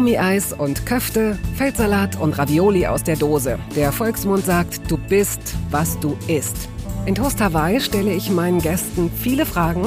[0.00, 3.58] Gummieis und Köfte, Feldsalat und Ravioli aus der Dose.
[3.76, 6.70] Der Volksmund sagt, du bist, was du isst.
[7.04, 9.84] In Toast Hawaii stelle ich meinen Gästen viele Fragen,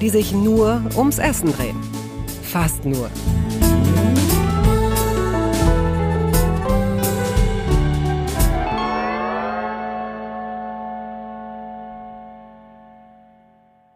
[0.00, 1.76] die sich nur ums Essen drehen.
[2.44, 3.10] Fast nur.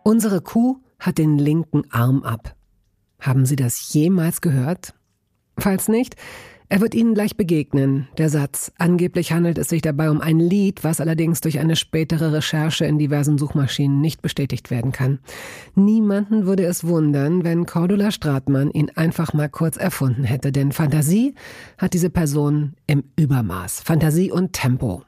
[0.03, 2.57] Unsere Kuh hat den linken Arm ab.
[3.21, 4.95] Haben Sie das jemals gehört?
[5.59, 6.17] Falls nicht,
[6.73, 8.09] er wird Ihnen gleich begegnen.
[8.17, 8.73] Der Satz.
[8.79, 12.99] Angeblich handelt es sich dabei um ein Lied, was allerdings durch eine spätere Recherche in
[12.99, 15.19] diversen Suchmaschinen nicht bestätigt werden kann.
[15.75, 21.35] Niemanden würde es wundern, wenn Cordula Stratmann ihn einfach mal kurz erfunden hätte, denn Fantasie
[21.77, 23.81] hat diese Person im Übermaß.
[23.81, 25.03] Fantasie und Tempo.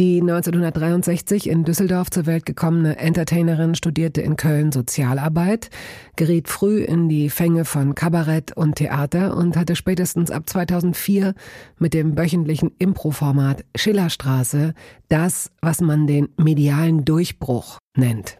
[0.00, 5.68] Die 1963 in Düsseldorf zur Welt gekommene Entertainerin studierte in Köln Sozialarbeit,
[6.16, 11.34] geriet früh in die Fänge von Kabarett und Theater und hatte spätestens ab 2004
[11.78, 14.72] mit dem wöchentlichen Improformat Schillerstraße
[15.10, 18.38] das, was man den medialen Durchbruch nennt.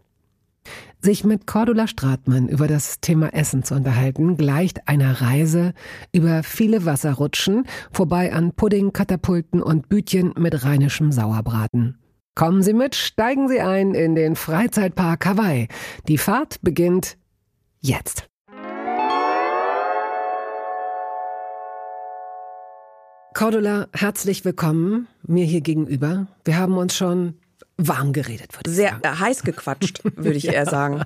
[1.02, 5.72] Sich mit Cordula Stratmann über das Thema Essen zu unterhalten, gleicht einer Reise
[6.12, 11.98] über viele Wasserrutschen, vorbei an Pudding, Katapulten und Bütchen mit rheinischem Sauerbraten.
[12.34, 15.68] Kommen Sie mit, steigen Sie ein in den Freizeitpark Hawaii.
[16.06, 17.16] Die Fahrt beginnt
[17.80, 18.28] jetzt.
[23.32, 26.26] Cordula, herzlich willkommen mir hier gegenüber.
[26.44, 27.39] Wir haben uns schon
[27.88, 29.20] warm geredet, würde ich Sehr sagen.
[29.20, 30.52] heiß gequatscht, würde ich ja.
[30.52, 31.02] eher sagen.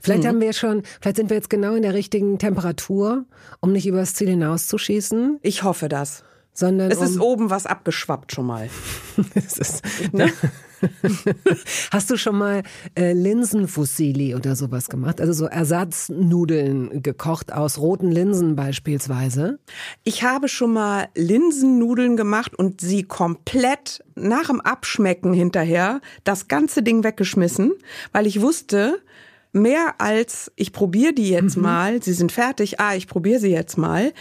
[0.00, 0.28] Vielleicht mhm.
[0.28, 3.24] haben wir schon, vielleicht sind wir jetzt genau in der richtigen Temperatur,
[3.60, 5.38] um nicht übers Ziel hinauszuschießen.
[5.42, 6.22] Ich hoffe das.
[6.52, 8.70] Sondern es um ist oben was abgeschwappt schon mal.
[9.34, 10.32] es ist, ne?
[11.90, 12.62] Hast du schon mal
[12.94, 15.20] äh, Linsenfusilli oder sowas gemacht?
[15.20, 19.58] Also so Ersatznudeln gekocht aus roten Linsen beispielsweise?
[20.04, 26.82] Ich habe schon mal Linsennudeln gemacht und sie komplett nach dem Abschmecken hinterher das ganze
[26.82, 27.72] Ding weggeschmissen,
[28.12, 29.00] weil ich wusste,
[29.52, 31.62] mehr als ich probiere die jetzt mhm.
[31.62, 34.12] mal, sie sind fertig, ah, ich probiere sie jetzt mal,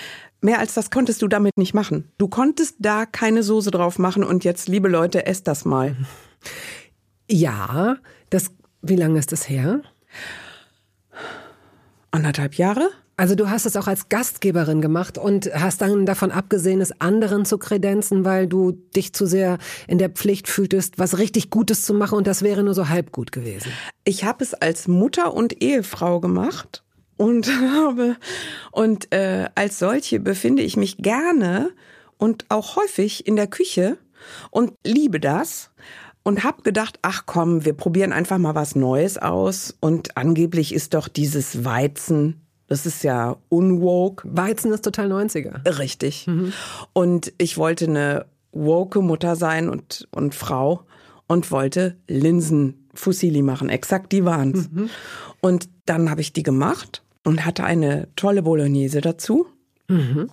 [0.42, 2.12] Mehr als das konntest du damit nicht machen.
[2.20, 5.96] Du konntest da keine Soße drauf machen und jetzt, liebe Leute, esst das mal.
[7.30, 7.98] Ja,
[8.30, 8.52] das,
[8.82, 9.82] wie lange ist das her?
[12.12, 12.90] Anderthalb Jahre?
[13.18, 17.46] Also du hast es auch als Gastgeberin gemacht und hast dann davon abgesehen, es anderen
[17.46, 19.58] zu kredenzen, weil du dich zu sehr
[19.88, 23.14] in der Pflicht fühltest, was richtig Gutes zu machen und das wäre nur so halb
[23.14, 23.72] gut gewesen.
[24.04, 26.84] Ich habe es als Mutter und Ehefrau gemacht
[27.16, 28.18] und habe
[28.72, 31.70] und äh, als solche befinde ich mich gerne
[32.18, 33.98] und auch häufig in der Küche
[34.52, 35.72] und liebe das
[36.26, 39.78] und habe gedacht, ach komm, wir probieren einfach mal was Neues aus.
[39.80, 44.28] Und angeblich ist doch dieses Weizen, das ist ja unwoke.
[44.30, 45.78] Weizen ist total 90er.
[45.78, 46.26] Richtig.
[46.26, 46.52] Mhm.
[46.94, 50.86] Und ich wollte eine woke Mutter sein und, und Frau
[51.28, 53.70] und wollte Linsenfusilli machen.
[53.70, 54.72] Exakt die waren's.
[54.72, 54.90] Mhm.
[55.42, 59.46] Und dann habe ich die gemacht und hatte eine tolle Bolognese dazu.
[59.88, 60.32] Mhm.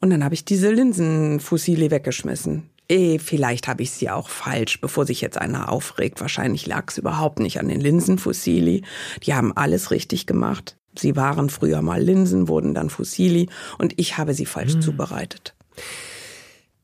[0.00, 2.70] Und dann habe ich diese Linsenfusilli weggeschmissen.
[2.88, 6.20] Eh, vielleicht habe ich sie auch falsch, bevor sich jetzt einer aufregt.
[6.20, 8.82] Wahrscheinlich lag es überhaupt nicht an den Linsenfusilli.
[9.24, 10.76] Die haben alles richtig gemacht.
[10.98, 13.48] Sie waren früher mal Linsen, wurden dann Fusilli
[13.78, 14.80] und ich habe sie falsch mhm.
[14.80, 15.54] zubereitet.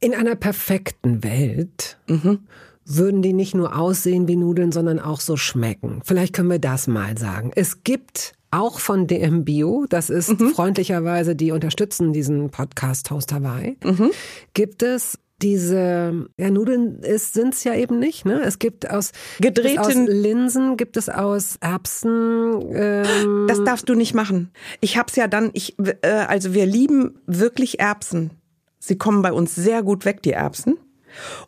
[0.01, 2.41] In einer perfekten Welt mhm.
[2.85, 6.03] würden die nicht nur aussehen wie Nudeln, sondern auch so schmecken.
[6.05, 7.53] Vielleicht können wir das mal sagen.
[7.55, 10.51] Es gibt auch von DM Bio, das ist mhm.
[10.51, 14.11] freundlicherweise, die unterstützen diesen Podcast Toast Hawaii, mhm.
[14.53, 18.25] gibt es diese ja, Nudeln sind es ja eben nicht.
[18.25, 18.41] Ne?
[18.43, 22.61] Es gibt aus gedrehten aus Linsen, gibt es aus Erbsen.
[22.73, 24.51] Ähm das darfst du nicht machen.
[24.81, 25.51] Ich hab's ja dann.
[25.53, 28.31] Ich äh, also wir lieben wirklich Erbsen.
[28.79, 30.79] Sie kommen bei uns sehr gut weg, die Erbsen.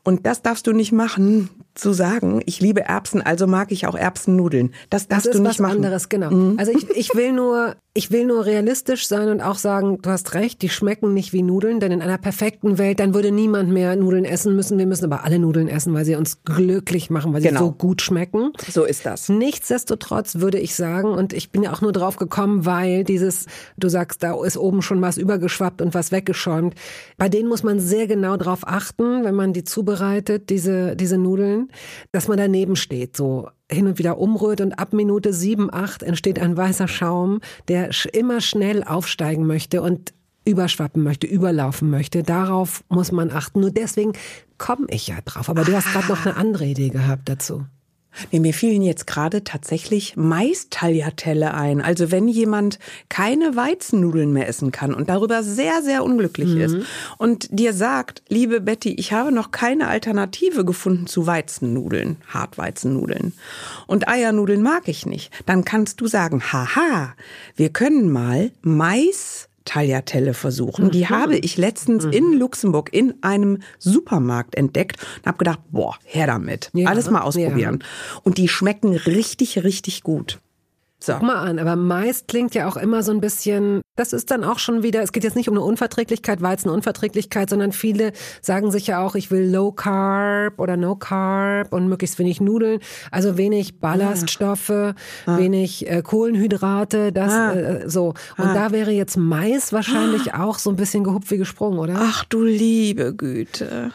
[0.02, 3.96] Und das darfst du nicht machen zu sagen, ich liebe Erbsen, also mag ich auch
[3.96, 4.72] Erbsennudeln.
[4.90, 5.82] Das darfst das du nicht machen.
[5.82, 6.30] Das ist was anderes, genau.
[6.30, 6.58] Mhm.
[6.58, 10.34] Also ich, ich will nur, ich will nur realistisch sein und auch sagen, du hast
[10.34, 13.96] recht, die schmecken nicht wie Nudeln, denn in einer perfekten Welt, dann würde niemand mehr
[13.96, 14.78] Nudeln essen müssen.
[14.78, 17.58] Wir müssen aber alle Nudeln essen, weil sie uns glücklich machen, weil genau.
[17.58, 18.52] sie so gut schmecken.
[18.70, 19.28] So ist das.
[19.28, 23.46] Nichtsdestotrotz würde ich sagen, und ich bin ja auch nur drauf gekommen, weil dieses,
[23.76, 26.74] du sagst, da ist oben schon was übergeschwappt und was weggeschäumt.
[27.16, 31.63] Bei denen muss man sehr genau drauf achten, wenn man die zubereitet, diese, diese Nudeln
[32.12, 36.38] dass man daneben steht, so hin und wieder umrührt und ab Minute sieben, acht entsteht
[36.38, 40.12] ein weißer Schaum, der immer schnell aufsteigen möchte und
[40.44, 42.22] überschwappen möchte, überlaufen möchte.
[42.22, 43.60] Darauf muss man achten.
[43.60, 44.12] Nur deswegen
[44.58, 45.48] komme ich ja drauf.
[45.48, 47.64] Aber du hast gerade noch eine andere Idee gehabt dazu.
[48.30, 51.80] Nee, mir fielen jetzt gerade tatsächlich Mais-Tagliatelle ein.
[51.80, 52.78] Also wenn jemand
[53.08, 56.60] keine Weizennudeln mehr essen kann und darüber sehr, sehr unglücklich mhm.
[56.60, 56.76] ist
[57.18, 63.32] und dir sagt, liebe Betty, ich habe noch keine Alternative gefunden zu Weizennudeln, Hartweizennudeln
[63.86, 67.14] und Eiernudeln mag ich nicht, dann kannst du sagen, haha,
[67.56, 70.90] wir können mal Mais Tagliatelle versuchen.
[70.90, 71.08] Die mhm.
[71.10, 72.12] habe ich letztens mhm.
[72.12, 76.70] in Luxemburg in einem Supermarkt entdeckt und habe gedacht, boah, her damit.
[76.74, 77.78] Ja, Alles mal ausprobieren.
[77.80, 78.20] Ja.
[78.22, 80.38] Und die schmecken richtig, richtig gut.
[81.04, 81.12] So.
[81.12, 84.42] Guck mal an, aber Mais klingt ja auch immer so ein bisschen, das ist dann
[84.42, 88.86] auch schon wieder, es geht jetzt nicht um eine Unverträglichkeit, Weizenunverträglichkeit, sondern viele sagen sich
[88.86, 92.80] ja auch, ich will Low Carb oder No Carb und möglichst wenig Nudeln,
[93.10, 94.94] also wenig Ballaststoffe, ah.
[95.26, 95.36] ah.
[95.36, 97.52] wenig äh, Kohlenhydrate, das ah.
[97.52, 98.14] äh, so.
[98.38, 98.54] Und ah.
[98.54, 100.44] da wäre jetzt Mais wahrscheinlich ah.
[100.44, 101.96] auch so ein bisschen gehupft wie gesprungen, oder?
[101.98, 103.92] Ach du liebe Güte.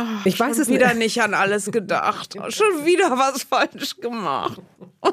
[0.00, 2.34] Ach, ich weiß es wieder nicht an alles gedacht.
[2.50, 4.62] Schon wieder was falsch gemacht.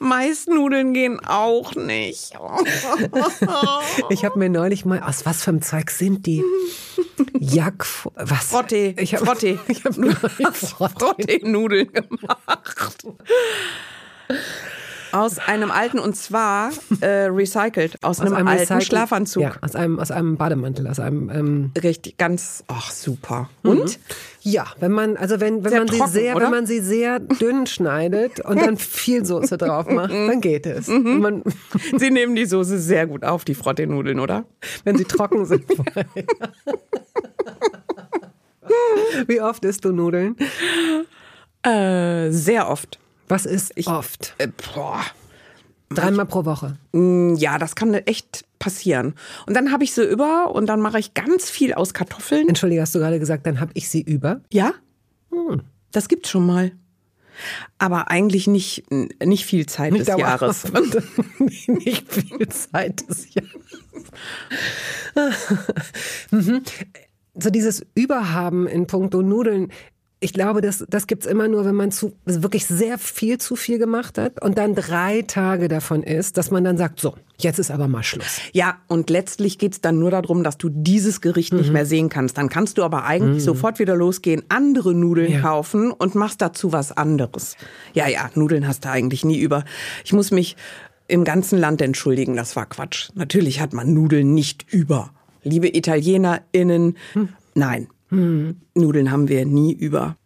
[0.00, 2.32] Maisnudeln gehen auch nicht.
[4.08, 6.42] ich habe mir neulich mal, aus was für einem Zeug sind die?
[7.38, 8.46] Jack, was?
[8.46, 8.94] Frotte.
[8.98, 9.58] Ich habe Frotte.
[9.68, 9.94] Ich hab
[10.56, 13.04] Frotte-Nudeln gemacht.
[15.12, 16.70] Aus einem alten und zwar
[17.00, 19.42] äh, recycelt aus, aus einem, einem, alten Schlafanzug.
[19.42, 23.48] Ja, aus einem aus einem Bademantel, aus einem ähm richtig ganz ach super.
[23.62, 23.70] Mhm.
[23.70, 23.98] Und
[24.42, 26.44] ja, wenn man also wenn wenn sehr man trocken, sie sehr oder?
[26.44, 30.88] wenn man sie sehr dünn schneidet und dann viel Soße drauf macht, dann geht es.
[30.88, 31.42] Mhm.
[31.96, 34.44] Sie nehmen die Soße sehr gut auf, die Frotte-Nudeln, oder?
[34.84, 35.64] Wenn sie trocken sind.
[39.26, 40.36] Wie oft isst du Nudeln?
[41.62, 42.98] Äh, sehr oft.
[43.28, 44.34] Was ist ich, oft?
[44.38, 45.00] Äh, boah.
[45.90, 46.76] Dreimal pro Woche.
[46.92, 49.14] Mm, ja, das kann echt passieren.
[49.46, 52.48] Und dann habe ich sie über und dann mache ich ganz viel aus Kartoffeln.
[52.48, 54.40] Entschuldige, hast du gerade gesagt, dann habe ich sie über?
[54.52, 54.74] Ja.
[55.30, 55.62] Hm.
[55.92, 56.72] Das gibt's schon mal.
[57.78, 60.64] Aber eigentlich nicht, nicht viel Zeit nicht des Jahres.
[61.68, 63.50] nicht viel Zeit des Jahres.
[66.30, 66.62] Mhm.
[67.34, 69.72] so dieses Überhaben in puncto Nudeln
[70.20, 73.78] ich glaube, das, das gibt's immer nur, wenn man zu, wirklich sehr viel zu viel
[73.78, 77.70] gemacht hat und dann drei Tage davon ist, dass man dann sagt, so, jetzt ist
[77.70, 78.40] aber mal Schluss.
[78.52, 81.60] Ja, und letztlich geht's dann nur darum, dass du dieses Gericht mhm.
[81.60, 82.36] nicht mehr sehen kannst.
[82.36, 83.46] Dann kannst du aber eigentlich mhm.
[83.46, 85.40] sofort wieder losgehen, andere Nudeln ja.
[85.40, 87.56] kaufen und machst dazu was anderes.
[87.94, 89.64] Ja, ja, Nudeln hast du eigentlich nie über.
[90.04, 90.56] Ich muss mich
[91.06, 93.10] im ganzen Land entschuldigen, das war Quatsch.
[93.14, 95.10] Natürlich hat man Nudeln nicht über.
[95.44, 97.28] Liebe ItalienerInnen, hm.
[97.54, 98.56] nein, hm.
[98.74, 100.16] Nudeln haben wir nie über.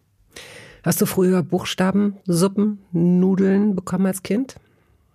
[0.82, 4.56] Hast du früher Buchstabensuppen, Nudeln bekommen als Kind?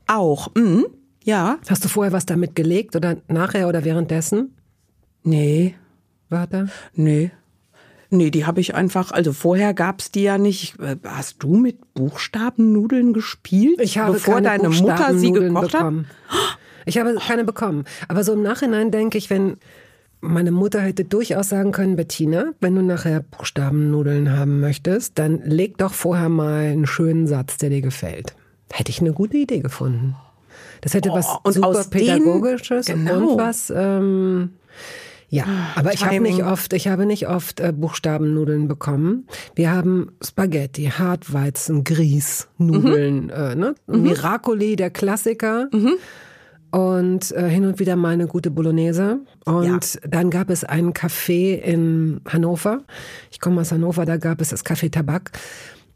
[0.08, 0.86] Auch, mhm.
[1.24, 1.58] ja.
[1.68, 4.56] Hast du vorher was damit gelegt oder nachher oder währenddessen?
[5.24, 5.76] Nee.
[6.30, 6.70] Warte?
[6.94, 7.32] Nee.
[8.10, 10.76] Nee, die habe ich einfach, also vorher gab's die ja nicht.
[11.04, 13.82] Hast du mit Buchstabennudeln gespielt?
[13.82, 16.08] Ich habe bevor keine deine Mutter sie gekocht bekommen.
[16.30, 16.58] hat?
[16.86, 17.84] Ich habe keine bekommen.
[18.08, 19.58] Aber so im Nachhinein denke ich, wenn
[20.22, 25.78] meine Mutter hätte durchaus sagen können, Bettina, wenn du nachher Buchstabennudeln haben möchtest, dann leg
[25.78, 28.36] doch vorher mal einen schönen Satz, der dir gefällt.
[28.72, 30.16] Hätte ich eine gute Idee gefunden.
[30.82, 33.32] Das hätte oh, was und super pädagogisches genau.
[33.32, 34.52] und was ähm,
[35.30, 39.28] ja, aber ich habe nicht oft, ich habe nicht oft äh, Buchstabennudeln bekommen.
[39.56, 43.30] Wir haben Spaghetti, Hartweizen, Grieß, Nudeln, mhm.
[43.32, 43.76] äh, ne?
[43.88, 44.04] Mhm.
[44.04, 45.68] Miracoli, der Klassiker.
[45.74, 45.98] Mhm
[46.72, 49.20] und äh, hin und wieder mal eine gute Bolognese.
[49.46, 50.00] Und ja.
[50.10, 52.84] dann gab es einen Café in Hannover.
[53.32, 55.32] Ich komme aus Hannover, da gab es das Café Tabak.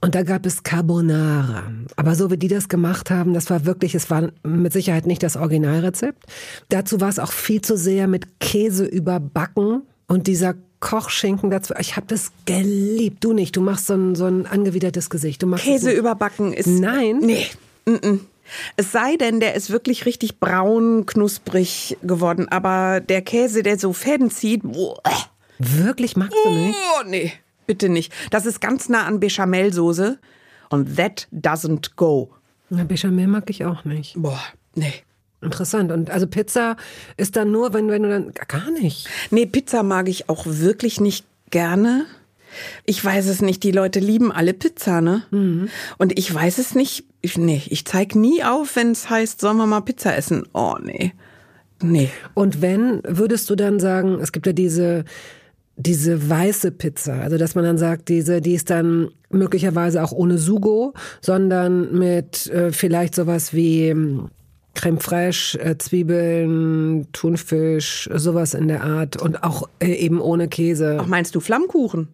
[0.03, 1.63] Und da gab es Carbonara.
[1.95, 5.21] Aber so wie die das gemacht haben, das war wirklich, es war mit Sicherheit nicht
[5.21, 6.25] das Originalrezept.
[6.69, 11.75] Dazu war es auch viel zu sehr mit Käse überbacken und dieser Kochschinken dazu.
[11.79, 13.23] Ich habe das geliebt.
[13.23, 13.55] Du nicht.
[13.55, 15.43] Du machst so ein, so ein angewidertes Gesicht.
[15.43, 16.65] Du machst Käse überbacken ist.
[16.65, 17.19] Nein.
[17.19, 17.45] Nee.
[17.85, 18.19] Mm -mm.
[18.75, 22.47] Es sei denn, der ist wirklich richtig braun, knusprig geworden.
[22.49, 25.01] Aber der Käse, der so Fäden zieht, boah.
[25.59, 26.75] Wirklich magst du nicht?
[26.75, 27.33] Oh, nee,
[27.67, 28.11] bitte nicht.
[28.31, 30.17] Das ist ganz nah an Bechamelsoße.
[30.69, 32.31] Und that doesn't go.
[32.69, 34.13] Na, Bechamel mag ich auch nicht.
[34.15, 34.41] Boah,
[34.73, 34.93] nee.
[35.41, 35.91] Interessant.
[35.91, 36.77] Und also Pizza
[37.17, 39.07] ist dann nur, wenn, wenn du dann gar nicht.
[39.31, 42.05] Nee, Pizza mag ich auch wirklich nicht gerne.
[42.85, 43.63] Ich weiß es nicht.
[43.63, 45.23] Die Leute lieben alle Pizza, ne?
[45.31, 45.69] Mhm.
[45.97, 47.05] Und ich weiß es nicht.
[47.21, 50.43] Ich, nee, ich zeig nie auf, wenn es heißt, sollen wir mal Pizza essen.
[50.53, 51.13] Oh, nee.
[51.83, 52.09] Nee.
[52.33, 55.03] Und wenn, würdest du dann sagen, es gibt ja diese,
[55.75, 60.37] diese weiße Pizza, also dass man dann sagt, diese, die ist dann möglicherweise auch ohne
[60.37, 64.29] Sugo, sondern mit äh, vielleicht sowas wie ähm,
[64.73, 70.97] Creme fraiche, äh, Zwiebeln, Thunfisch, sowas in der Art und auch äh, eben ohne Käse.
[71.01, 72.09] Ach, meinst du Flammkuchen?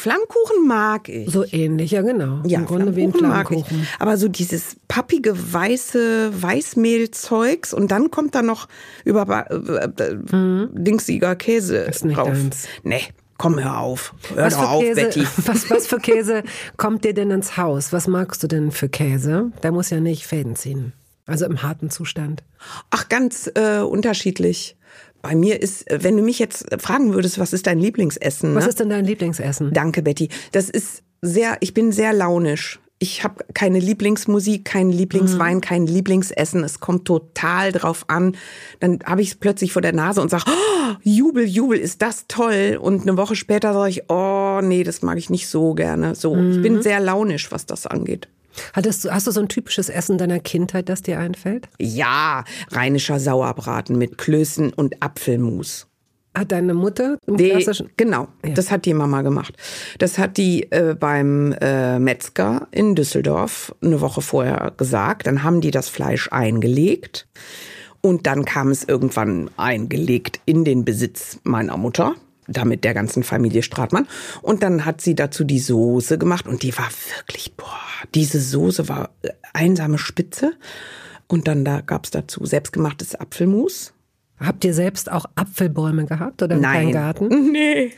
[0.00, 1.30] Flammkuchen mag ich.
[1.30, 2.40] So ähnlich, ja genau.
[2.46, 3.66] Ja, Im Grunde wie ein Flammkuchen mag ich.
[3.66, 3.88] Flammkuchen.
[3.98, 8.66] Aber so dieses pappige weiße Weißmehlzeugs und dann kommt da noch
[9.04, 12.28] über äh, äh, dingsiger Käse Ist nicht drauf.
[12.28, 12.66] deins.
[12.82, 13.02] Nee,
[13.36, 14.14] komm hör auf.
[14.34, 15.26] Hör Was doch auf, Käse, Betty.
[15.44, 16.44] was, was für Käse
[16.78, 17.92] kommt dir denn ins Haus?
[17.92, 19.52] Was magst du denn für Käse?
[19.62, 20.92] Der muss ja nicht Fäden ziehen.
[21.26, 22.42] Also im harten Zustand.
[22.90, 24.76] Ach, ganz äh, unterschiedlich.
[25.22, 28.54] Bei mir ist, wenn du mich jetzt fragen würdest, was ist dein Lieblingsessen?
[28.54, 28.70] Was ne?
[28.70, 29.72] ist denn dein Lieblingsessen?
[29.72, 30.28] Danke, Betty.
[30.52, 32.80] Das ist sehr, ich bin sehr launisch.
[33.02, 35.60] Ich habe keine Lieblingsmusik, keinen Lieblingswein, Mhm.
[35.62, 36.62] kein Lieblingsessen.
[36.64, 38.36] Es kommt total drauf an.
[38.78, 42.26] Dann habe ich es plötzlich vor der Nase und sage, oh, Jubel, Jubel, ist das
[42.28, 42.78] toll.
[42.80, 46.14] Und eine Woche später sage ich, oh nee, das mag ich nicht so gerne.
[46.14, 46.62] So, ich Mhm.
[46.62, 48.28] bin sehr launisch, was das angeht.
[48.72, 51.68] Hattest du, hast du so ein typisches Essen deiner Kindheit, das dir einfällt?
[51.78, 55.86] Ja, rheinischer Sauerbraten mit Klößen und Apfelmus.
[56.36, 59.54] Hat deine Mutter im Die, klassischen genau, das hat die Mama gemacht.
[59.98, 65.26] Das hat die äh, beim äh, Metzger in Düsseldorf eine Woche vorher gesagt.
[65.26, 67.26] Dann haben die das Fleisch eingelegt
[68.00, 72.14] und dann kam es irgendwann eingelegt in den Besitz meiner Mutter,
[72.46, 74.06] damit der ganzen Familie Stratmann.
[74.40, 78.88] Und dann hat sie dazu die Soße gemacht und die war wirklich, boah, diese Soße
[78.88, 80.52] war äh, einsame Spitze.
[81.26, 83.92] Und dann da gab's dazu selbstgemachtes Apfelmus.
[84.40, 86.92] Habt ihr selbst auch Apfelbäume gehabt oder einen Nein.
[86.92, 87.28] Garten?
[87.52, 87.92] Nee.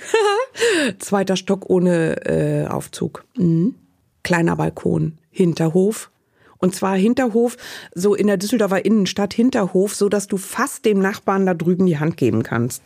[0.99, 3.25] Zweiter Stock ohne äh, Aufzug.
[3.37, 3.75] Mhm.
[4.23, 6.11] Kleiner Balkon, Hinterhof.
[6.59, 7.57] Und zwar Hinterhof,
[7.95, 11.99] so in der Düsseldorfer Innenstadt, Hinterhof, so dass du fast dem Nachbarn da drüben die
[11.99, 12.83] Hand geben kannst.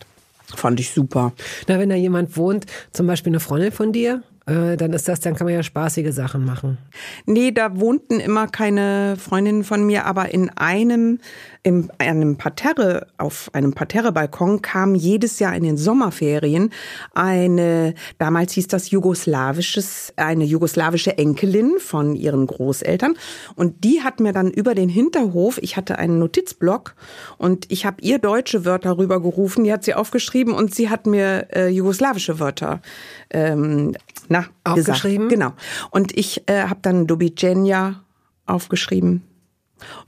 [0.55, 1.33] Fand ich super.
[1.67, 5.35] Na, wenn da jemand wohnt, zum Beispiel eine Freundin von dir, dann ist das, dann
[5.35, 6.77] kann man ja spaßige Sachen machen.
[7.25, 11.19] Nee, da wohnten immer keine Freundinnen von mir, aber in einem,
[11.67, 16.71] in einem Parterre, auf einem Parterre-Balkon kam jedes Jahr in den Sommerferien
[17.13, 23.17] eine, damals hieß das jugoslawisches, eine jugoslawische Enkelin von ihren Großeltern.
[23.55, 26.95] Und die hat mir dann über den Hinterhof, ich hatte einen Notizblock
[27.37, 31.49] und ich habe ihr deutsche Wörter rübergerufen, die hat sie aufgeschrieben und sie hat mir
[31.53, 32.81] äh, jugoslawische Wörter
[33.29, 33.93] ähm,
[34.29, 35.27] na, Aufgeschrieben?
[35.27, 35.57] Gesagt.
[35.57, 35.89] Genau.
[35.91, 38.03] Und ich äh, habe dann Dobijenja
[38.45, 39.23] aufgeschrieben.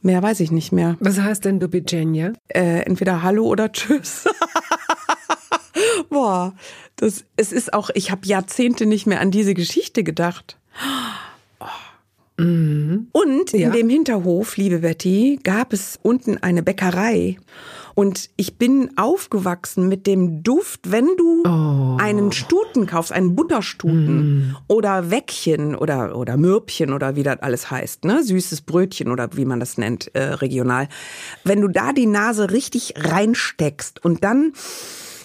[0.02, 0.98] Mehr weiß ich nicht mehr.
[1.00, 2.34] Was heißt denn Dubijenja?
[2.48, 4.26] Äh, entweder Hallo oder Tschüss.
[6.10, 6.54] Boah,
[6.96, 10.58] das, es ist auch, ich habe Jahrzehnte nicht mehr an diese Geschichte gedacht.
[12.38, 13.68] Und Ja.
[13.68, 17.38] in dem Hinterhof, liebe Betty, gab es unten eine Bäckerei.
[18.00, 21.44] Und ich bin aufgewachsen mit dem Duft, wenn du
[22.00, 28.06] einen Stuten kaufst, einen Butterstuten oder Weckchen oder, oder Mürbchen oder wie das alles heißt,
[28.06, 28.24] ne?
[28.24, 30.88] Süßes Brötchen oder wie man das nennt, äh, regional.
[31.44, 34.54] Wenn du da die Nase richtig reinsteckst und dann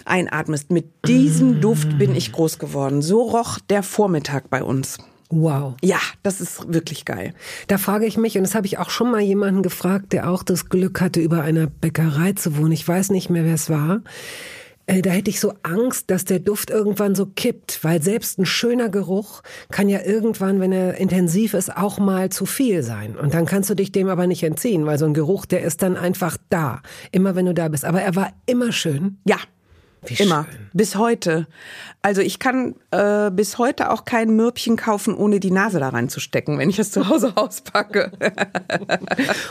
[0.03, 3.01] einatmest, mit diesem Duft bin ich groß geworden.
[3.01, 4.97] So roch der Vormittag bei uns.
[5.29, 5.73] Wow.
[5.81, 7.33] Ja, das ist wirklich geil.
[7.67, 10.43] Da frage ich mich, und das habe ich auch schon mal jemanden gefragt, der auch
[10.43, 12.71] das Glück hatte, über einer Bäckerei zu wohnen.
[12.71, 14.01] Ich weiß nicht mehr, wer es war.
[14.85, 18.45] Äh, Da hätte ich so Angst, dass der Duft irgendwann so kippt, weil selbst ein
[18.45, 19.41] schöner Geruch
[19.71, 23.15] kann ja irgendwann, wenn er intensiv ist, auch mal zu viel sein.
[23.15, 25.81] Und dann kannst du dich dem aber nicht entziehen, weil so ein Geruch, der ist
[25.81, 27.83] dann einfach da, immer wenn du da bist.
[27.83, 29.17] Aber er war immer schön.
[29.25, 29.37] Ja.
[30.07, 30.45] Wie Immer.
[30.49, 30.69] schön.
[30.73, 31.47] Bis heute.
[32.01, 36.57] Also ich kann äh, bis heute auch kein Mürbchen kaufen, ohne die Nase da reinzustecken,
[36.59, 38.11] wenn ich es zu Hause auspacke.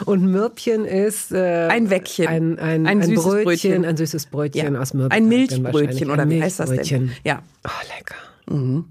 [0.07, 2.27] Und Mürbchen ist äh, Ein Weckchen.
[2.29, 3.85] ein, ein, Ein ein süßes Brötchen, Brötchen.
[3.85, 5.13] ein süßes Brötchen aus Mürbchen.
[5.17, 7.13] Ein Milchbrötchen oder wie heißt das denn?
[7.25, 7.43] Ja.
[7.67, 8.85] Oh, lecker.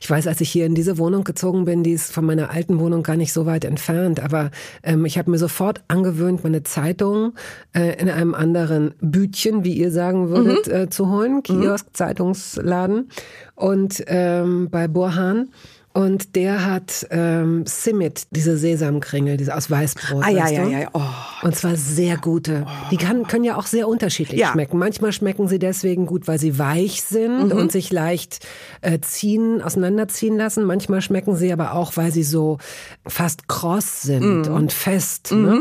[0.00, 2.78] Ich weiß, als ich hier in diese Wohnung gezogen bin, die ist von meiner alten
[2.78, 4.50] Wohnung gar nicht so weit entfernt, aber
[4.82, 7.34] ähm, ich habe mir sofort angewöhnt, meine Zeitung
[7.74, 13.08] äh, in einem anderen Bütchen, wie ihr sagen würdet, äh, zu holen, Kiosk, Zeitungsladen
[13.54, 15.48] und ähm, bei Burhan.
[15.96, 20.24] Und der hat ähm, Simit, diese Sesamkringel, diese aus Weißbrot.
[20.24, 20.88] Ah, ja, ja, ja, ja.
[20.92, 21.00] Oh.
[21.42, 22.66] Und zwar sehr gute.
[22.90, 24.50] Die kann, können ja auch sehr unterschiedlich Ja.
[24.50, 24.76] schmecken.
[24.78, 28.44] Manchmal schmecken sie deswegen gut, weil sie weich sind und sich leicht
[28.80, 30.64] äh, ziehen, auseinanderziehen lassen.
[30.64, 32.58] Manchmal schmecken sie aber auch, weil sie so
[33.06, 35.30] fast kross sind und fest.
[35.30, 35.60] Ne?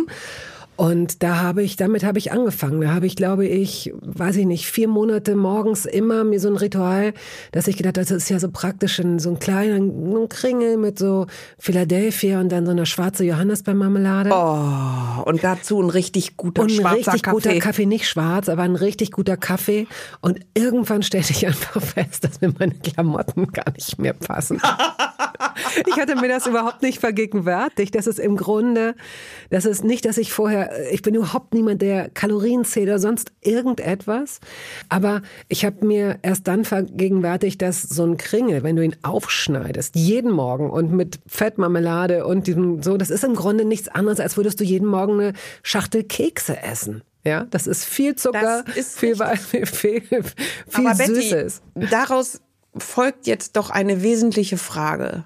[0.76, 2.82] Und da habe ich, damit habe ich angefangen.
[2.82, 6.56] Da habe ich, glaube ich, weiß ich nicht, vier Monate morgens immer mir so ein
[6.58, 7.14] Ritual,
[7.52, 10.78] dass ich gedacht habe, das ist ja so praktisch, ein- so ein kleiner ein Kringel
[10.78, 11.28] mit so
[11.60, 14.32] Philadelphia und dann so eine schwarze Johannisbeermarmelade.
[14.34, 17.36] Oh, und dazu ein richtig guter Und ein schwarzer richtig Kaffee.
[17.36, 19.86] guter Kaffee, nicht schwarz, aber ein richtig guter Kaffee.
[20.22, 24.60] Und irgendwann stellte ich einfach fest, dass mir meine Klamotten gar nicht mehr passen.
[25.88, 27.94] ich hatte mir das überhaupt nicht vergegenwärtigt.
[27.96, 28.96] Das ist im Grunde,
[29.50, 33.32] das ist nicht, dass ich vorher, ich bin überhaupt niemand, der Kalorien zählt oder sonst
[33.42, 34.40] irgendetwas.
[34.90, 39.96] Aber ich habe mir erst dann vergegenwärtigt, dass so ein Kringel, wenn du ihn aufschneidest,
[39.96, 44.38] jeden Morgen und mit Fettmarmelade und diesem, so, das ist im Grunde nichts anderes, als
[44.38, 47.04] würdest du jeden Morgen eine Schachtel Kekse essen.
[47.26, 50.24] Ja, das ist viel Zucker, ist viel, viel, viel, viel
[50.74, 51.62] Aber Betty, Süßes.
[51.90, 52.42] daraus
[52.78, 55.24] folgt jetzt doch eine wesentliche Frage.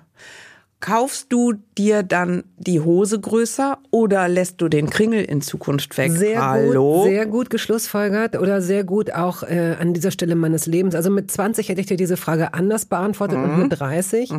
[0.80, 6.12] Kaufst du dir dann die Hose größer oder lässt du den Kringel in Zukunft weg?
[6.12, 7.02] Sehr Hallo?
[7.02, 10.94] gut, sehr gut geschlussfolgert oder sehr gut auch äh, an dieser Stelle meines Lebens.
[10.94, 14.32] Also mit 20 hätte ich dir diese Frage anders beantwortet und mit 30.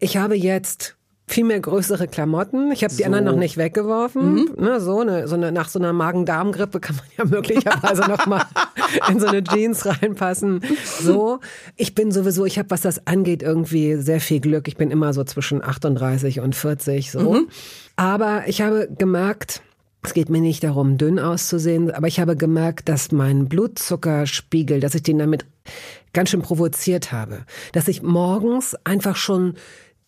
[0.00, 0.96] Ich habe jetzt
[1.28, 2.70] viel mehr größere Klamotten.
[2.70, 4.48] Ich habe die anderen noch nicht weggeworfen.
[4.56, 8.44] Ne, so eine, so eine, nach so einer Magen-Darm-Grippe kann man ja möglicherweise noch mal
[9.08, 10.60] in so eine Jeans reinpassen.
[10.84, 11.40] So,
[11.76, 14.68] ich bin sowieso, ich habe, was das angeht, irgendwie sehr viel Glück.
[14.68, 17.46] Ich bin immer so zwischen 38 und 40 so.
[17.96, 19.62] Aber ich habe gemerkt,
[20.02, 24.94] es geht mir nicht darum, dünn auszusehen, aber ich habe gemerkt, dass mein Blutzuckerspiegel, dass
[24.94, 25.44] ich den damit
[26.12, 27.40] ganz schön provoziert habe.
[27.72, 29.54] Dass ich morgens einfach schon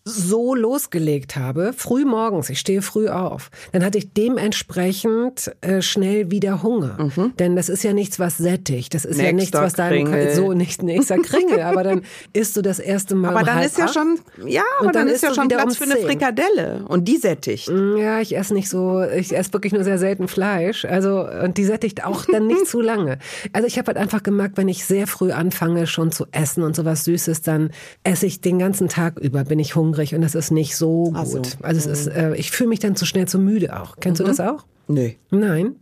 [0.08, 6.30] so losgelegt habe, früh morgens, ich stehe früh auf, dann hatte ich dementsprechend äh, schnell
[6.30, 7.10] wieder Hunger.
[7.38, 8.94] Denn das ist ja nichts, was sättigt.
[8.94, 12.62] Das ist ja nichts, Nächster was deinem so nicht nächster Kringel, aber dann isst du
[12.62, 13.94] das erste Mal Aber um dann ist ja acht.
[13.94, 16.06] schon, ja, aber Und dann, dann ist ja schon Platz um für eine 10.
[16.06, 17.68] Frikadelle und die sättigt.
[17.68, 20.84] Ja, ich esse nicht so, ich esse wirklich nur sehr selten Fleisch.
[20.84, 23.18] Also, und die sättigt auch dann nicht zu lange.
[23.52, 26.74] Also ich habe halt einfach gemerkt, wenn ich sehr früh anfange schon zu essen und
[26.76, 27.70] sowas Süßes, dann
[28.04, 31.26] esse ich den ganzen Tag über, bin ich hungrig und das ist nicht so gut.
[31.26, 31.43] so.
[31.62, 33.97] Also es ist, äh, ich fühle mich dann zu schnell zu müde auch.
[34.00, 34.64] Kennst du das auch?
[34.88, 35.11] Nö.
[35.31, 35.76] Nein.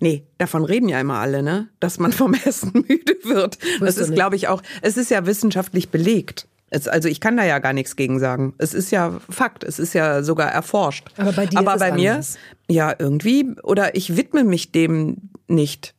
[0.00, 1.68] Nee, davon reden ja immer alle, ne?
[1.80, 3.58] Dass man vom Essen müde wird.
[3.80, 6.48] Das ist, glaube ich, auch, es ist ja wissenschaftlich belegt.
[6.70, 8.54] Es, also ich kann da ja gar nichts gegen sagen.
[8.58, 11.08] Es ist ja Fakt, es ist ja sogar erforscht.
[11.16, 12.38] Aber bei dir Aber ist es bei mir, anders.
[12.68, 15.94] ja, irgendwie, oder ich widme mich dem nicht.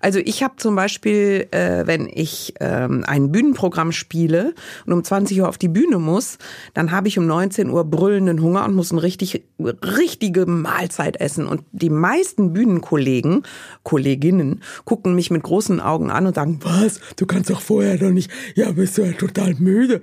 [0.00, 4.54] Also ich habe zum Beispiel, äh, wenn ich ähm, ein Bühnenprogramm spiele
[4.86, 6.38] und um 20 Uhr auf die Bühne muss,
[6.74, 11.46] dann habe ich um 19 Uhr brüllenden Hunger und muss eine richtig, richtige Mahlzeit essen.
[11.46, 13.44] Und die meisten Bühnenkollegen,
[13.82, 18.10] Kolleginnen, gucken mich mit großen Augen an und sagen, was, du kannst doch vorher doch
[18.10, 20.02] nicht, ja, bist du ja total müde.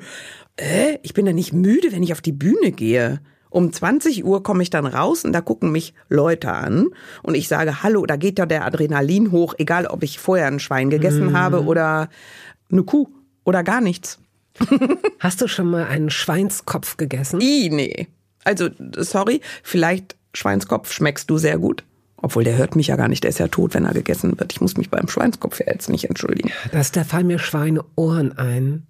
[0.57, 3.19] Äh, ich bin ja nicht müde, wenn ich auf die Bühne gehe.
[3.49, 6.87] Um 20 Uhr komme ich dann raus und da gucken mich Leute an
[7.23, 10.59] und ich sage, hallo, da geht ja der Adrenalin hoch, egal ob ich vorher ein
[10.59, 12.09] Schwein gegessen habe oder
[12.71, 13.07] eine Kuh
[13.43, 14.19] oder gar nichts.
[15.19, 17.39] Hast du schon mal einen Schweinskopf gegessen?
[17.41, 18.07] I, nee.
[18.43, 21.83] Also, sorry, vielleicht Schweinskopf schmeckst du sehr gut.
[22.19, 24.51] Obwohl, der hört mich ja gar nicht, der ist ja tot, wenn er gegessen wird.
[24.51, 26.51] Ich muss mich beim Schweinskopf ja jetzt nicht entschuldigen.
[26.71, 28.87] Das, da fallen mir Schweineohren ein.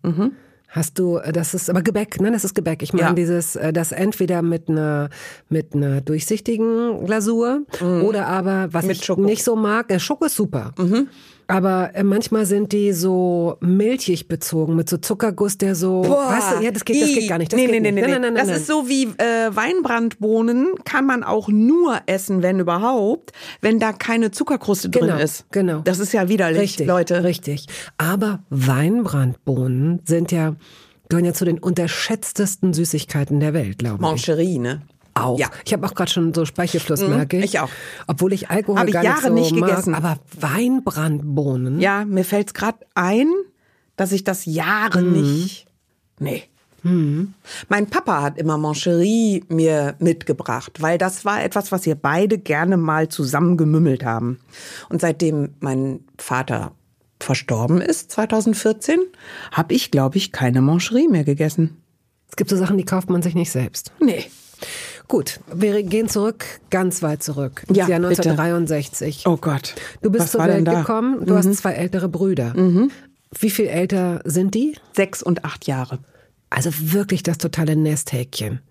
[0.69, 2.32] Hast du, äh, das ist aber Gebäck, ne?
[2.32, 2.84] Das ist Gebäck.
[2.84, 3.13] Ich meine Ja.
[3.13, 5.10] dieses, äh, das entweder mit einer
[5.49, 7.62] mit einer durchsichtigen Glasur
[8.03, 9.21] oder aber was Mit ich Schoko.
[9.21, 10.73] nicht so mag, äh, Schoko ist super.
[11.50, 16.64] Aber äh, manchmal sind die so milchig bezogen mit so Zuckerguss, der so, weißt du,
[16.66, 17.54] ja, das geht, das geht gar nicht.
[17.54, 18.06] Das nee, geht nee, nee, nicht.
[18.06, 18.58] nee, Nein, nein, nein, Das nein.
[18.58, 23.32] ist so wie äh, Weinbrandbohnen kann man auch nur essen, wenn überhaupt,
[23.62, 25.46] wenn da keine Zuckerkruste drin Genau, ist.
[25.52, 25.80] genau.
[25.86, 27.24] Das ist ja widerlich, Richtig, Leute.
[27.24, 27.68] Richtig.
[27.98, 30.56] Aber Weinbrandbohnen sind ja,
[31.10, 34.02] gehören ja zu den unterschätztesten Süßigkeiten der Welt, glaube ich.
[34.02, 34.82] Mancherie, ne?
[35.21, 35.39] Auch.
[35.39, 35.47] Ja.
[35.47, 37.45] Mhm, Ich habe auch gerade schon so Speichelfluss, merke ich.
[37.45, 37.69] ich auch.
[38.08, 39.93] Obwohl ich Alkohol Hab ich gar Jahre nicht so nicht mag, gegessen.
[39.95, 41.80] aber Weinbrandbohnen.
[41.80, 43.27] Ja, mir fällt's grad ein,
[43.95, 45.12] dass ich das Jahre Mhm.
[45.13, 45.65] nicht.
[46.19, 46.43] Nee.
[47.67, 52.77] Mein Papa hat immer Mancherie mir mitgebracht, weil das war etwas, was wir beide gerne
[52.77, 54.39] mal zusammen gemümmelt haben.
[54.88, 56.71] Und seitdem mein Vater
[57.19, 58.99] verstorben ist, 2014,
[59.51, 61.75] habe ich, glaube ich, keine Mancherie mehr gegessen.
[62.30, 63.91] Es gibt so Sachen, die kauft man sich nicht selbst.
[63.99, 64.23] Nee.
[65.08, 67.63] Gut, wir gehen zurück, ganz weit zurück.
[67.67, 68.22] ins Ja, Jahr bitte.
[68.30, 69.24] 1963.
[69.26, 69.76] Oh Gott.
[70.02, 70.67] Du bist Was zur Welt?
[70.67, 70.76] Mhm.
[70.76, 72.54] gekommen, du hast zwei ältere Brüder.
[73.39, 74.76] Wie viel älter sind die?
[74.93, 76.00] Sechs und acht Jahre.
[76.50, 78.62] Also wirklich das totale Nesthäkchen.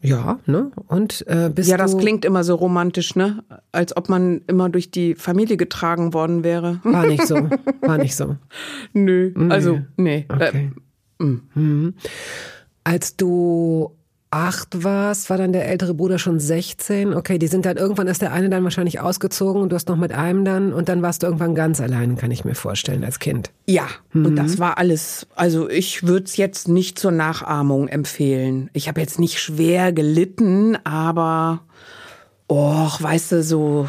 [0.00, 0.72] Ja, ne?
[0.88, 1.70] Und äh, bist Mhm.
[1.70, 3.44] Ja, das klingt immer so romantisch, ne?
[3.70, 6.80] Als ob man immer durch die Familie getragen worden wäre.
[6.82, 7.48] war nicht so,
[7.82, 8.36] war nicht so.
[8.92, 9.32] Nö.
[9.48, 10.26] Also, nee.
[10.28, 10.72] Okay.
[11.18, 11.94] Mhm.
[12.84, 13.92] Als du
[14.30, 17.14] acht warst, war dann der ältere Bruder schon 16.
[17.14, 19.96] Okay, die sind dann irgendwann ist der eine dann wahrscheinlich ausgezogen und du hast noch
[19.96, 23.18] mit einem dann und dann warst du irgendwann ganz allein, kann ich mir vorstellen, als
[23.18, 23.50] Kind.
[23.66, 25.26] Ja, und das war alles.
[25.34, 28.68] Also ich würde es jetzt nicht zur Nachahmung empfehlen.
[28.74, 31.60] Ich habe jetzt nicht schwer gelitten, aber
[32.50, 33.88] och, weißt du, so,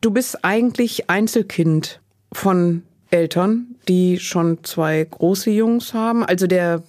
[0.00, 2.00] du bist eigentlich Einzelkind
[2.32, 6.24] von Eltern, die schon zwei große Jungs haben.
[6.24, 6.82] Also der,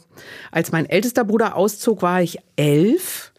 [0.51, 3.31] als mein ältester Bruder auszog, war ich elf.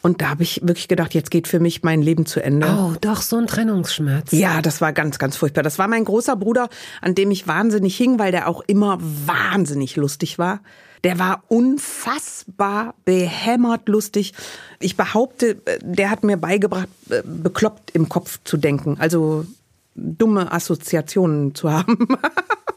[0.00, 2.68] Und da habe ich wirklich gedacht, jetzt geht für mich mein Leben zu Ende.
[2.68, 4.30] Oh, doch, so ein Trennungsschmerz.
[4.30, 5.62] Ja, das war ganz, ganz furchtbar.
[5.64, 6.68] Das war mein großer Bruder,
[7.00, 10.60] an dem ich wahnsinnig hing, weil der auch immer wahnsinnig lustig war.
[11.04, 14.34] Der war unfassbar behämmert lustig.
[14.80, 18.96] Ich behaupte, der hat mir beigebracht, äh, bekloppt im Kopf zu denken.
[18.98, 19.46] Also
[19.94, 21.98] dumme Assoziationen zu haben.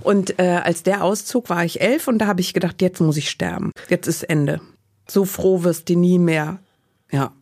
[0.00, 3.16] und äh, als der auszog, war ich elf und da habe ich gedacht, jetzt muss
[3.16, 3.72] ich sterben.
[3.88, 4.60] Jetzt ist Ende.
[5.08, 6.58] So froh wirst du nie mehr.
[7.10, 7.32] Ja.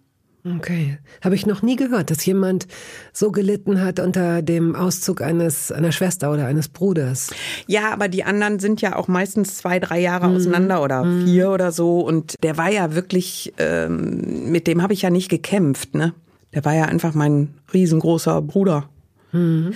[0.44, 0.98] Okay.
[1.22, 2.66] Habe ich noch nie gehört, dass jemand
[3.12, 7.30] so gelitten hat unter dem Auszug eines einer Schwester oder eines Bruders.
[7.66, 10.36] Ja, aber die anderen sind ja auch meistens zwei, drei Jahre mhm.
[10.36, 11.26] auseinander oder mhm.
[11.26, 12.00] vier oder so.
[12.00, 16.14] Und der war ja wirklich, ähm, mit dem habe ich ja nicht gekämpft, ne?
[16.54, 18.88] Der war ja einfach mein riesengroßer Bruder.
[19.32, 19.74] Mhm.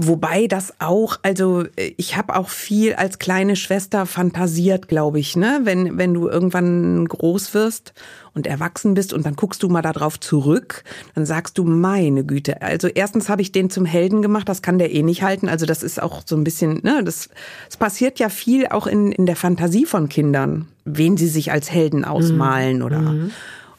[0.00, 5.60] Wobei das auch, also ich habe auch viel als kleine Schwester fantasiert, glaube ich, ne?
[5.64, 7.94] Wenn, wenn du irgendwann groß wirst
[8.32, 10.84] und erwachsen bist und dann guckst du mal darauf zurück,
[11.16, 12.62] dann sagst du, meine Güte.
[12.62, 15.48] Also erstens habe ich den zum Helden gemacht, das kann der eh nicht halten.
[15.48, 17.28] Also das ist auch so ein bisschen, ne, das,
[17.66, 21.72] das passiert ja viel auch in, in der Fantasie von Kindern, wen sie sich als
[21.72, 22.84] Helden ausmalen mhm.
[22.84, 23.00] oder.
[23.00, 23.30] Mhm.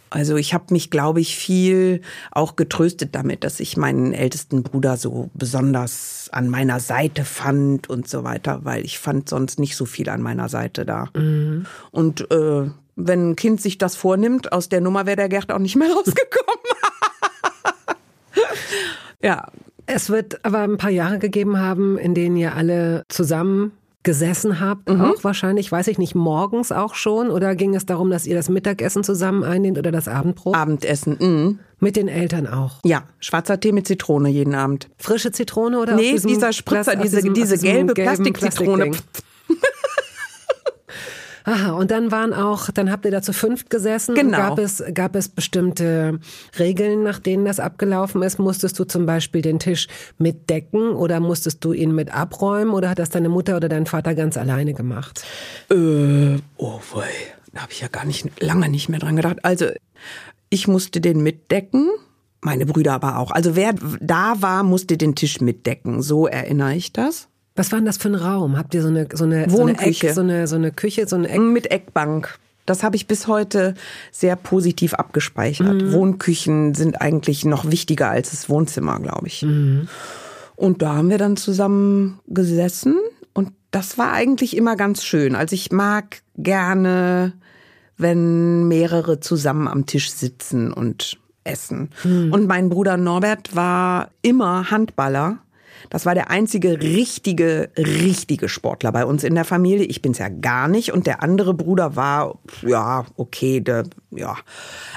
[0.09, 4.97] Also ich habe mich, glaube ich, viel auch getröstet damit, dass ich meinen ältesten Bruder
[4.97, 9.85] so besonders an meiner Seite fand und so weiter, weil ich fand sonst nicht so
[9.85, 11.09] viel an meiner Seite da.
[11.15, 11.65] Mhm.
[11.91, 15.59] Und äh, wenn ein Kind sich das vornimmt, aus der Nummer wäre der Gerd auch
[15.59, 16.59] nicht mehr rausgekommen.
[19.21, 19.47] ja.
[19.91, 23.71] Es wird aber ein paar Jahre gegeben haben, in denen ihr alle zusammen
[24.03, 25.01] gesessen habt, mhm.
[25.01, 27.29] auch wahrscheinlich, weiß ich nicht, morgens auch schon?
[27.29, 30.55] Oder ging es darum, dass ihr das Mittagessen zusammen einnehmt oder das Abendbrot?
[30.55, 31.59] Abendessen, mhm.
[31.81, 32.79] Mit den Eltern auch?
[32.83, 34.89] Ja, schwarzer Tee mit Zitrone jeden Abend.
[34.97, 35.95] Frische Zitrone oder?
[35.95, 38.91] Nee, dieser Spritzer, diese, diesem, diese gelbe Plastikzitrone.
[41.43, 44.15] Aha, und dann waren auch, dann habt ihr da zu fünft gesessen.
[44.15, 44.37] Genau.
[44.37, 46.19] Gab es, gab es bestimmte
[46.57, 48.39] Regeln, nach denen das abgelaufen ist?
[48.39, 52.99] Musstest du zum Beispiel den Tisch mitdecken oder musstest du ihn mit abräumen oder hat
[52.99, 55.23] das deine Mutter oder dein Vater ganz alleine gemacht?
[55.71, 57.09] Äh, oh wei,
[57.53, 59.37] da habe ich ja gar nicht lange nicht mehr dran gedacht.
[59.43, 59.67] Also
[60.49, 61.89] ich musste den mitdecken.
[62.41, 63.31] Meine Brüder aber auch.
[63.31, 66.01] Also wer da war, musste den Tisch mitdecken.
[66.01, 67.27] So erinnere ich das.
[67.59, 68.57] Was war denn das für ein Raum?
[68.57, 71.05] Habt ihr so eine so eine Wohnküche, so eine, Eck, so, eine, so eine Küche,
[71.09, 72.39] so eine Eck mit Eckbank?
[72.65, 73.73] Das habe ich bis heute
[74.13, 75.81] sehr positiv abgespeichert.
[75.81, 75.91] Mhm.
[75.91, 79.41] Wohnküchen sind eigentlich noch wichtiger als das Wohnzimmer, glaube ich.
[79.41, 79.89] Mhm.
[80.55, 82.95] Und da haben wir dann zusammen gesessen
[83.33, 85.35] und das war eigentlich immer ganz schön.
[85.35, 87.33] Also ich mag gerne,
[87.97, 91.89] wenn mehrere zusammen am Tisch sitzen und essen.
[92.05, 92.31] Mhm.
[92.31, 95.39] Und mein Bruder Norbert war immer Handballer
[95.89, 99.85] das war der einzige richtige, richtige Sportler bei uns in der Familie.
[99.85, 100.91] Ich bin's ja gar nicht.
[100.91, 104.35] Und der andere Bruder war, ja, okay, der, ja.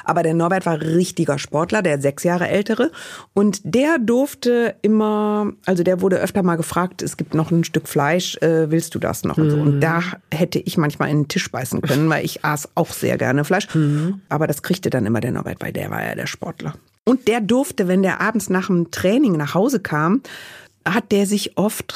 [0.05, 2.90] Aber der Norbert war richtiger Sportler, der sechs Jahre ältere.
[3.35, 7.88] Und der durfte immer, also der wurde öfter mal gefragt, es gibt noch ein Stück
[7.88, 9.38] Fleisch, äh, willst du das noch?
[9.38, 9.57] Und, so.
[9.57, 13.18] und da hätte ich manchmal in den Tisch beißen können, weil ich aß auch sehr
[13.18, 13.73] gerne Fleisch.
[13.75, 14.21] Mhm.
[14.29, 16.75] Aber das kriegte dann immer der Norbert, weil der war ja der Sportler.
[17.05, 20.23] Und der durfte, wenn der abends nach dem Training nach Hause kam,
[20.85, 21.95] hat der sich oft,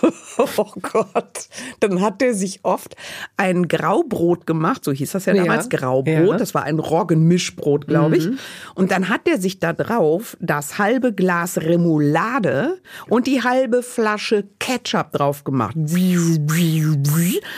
[0.56, 1.48] oh Gott,
[1.80, 2.96] dann hat der sich oft
[3.36, 6.36] ein Graubrot gemacht, so hieß das ja damals, ja, Graubrot, ja.
[6.36, 8.26] das war ein Roggenmischbrot, glaube ich.
[8.26, 8.38] Mhm.
[8.74, 14.44] Und dann hat der sich da drauf das halbe Glas Remoulade und die halbe Flasche
[14.58, 15.74] Ketchup drauf gemacht.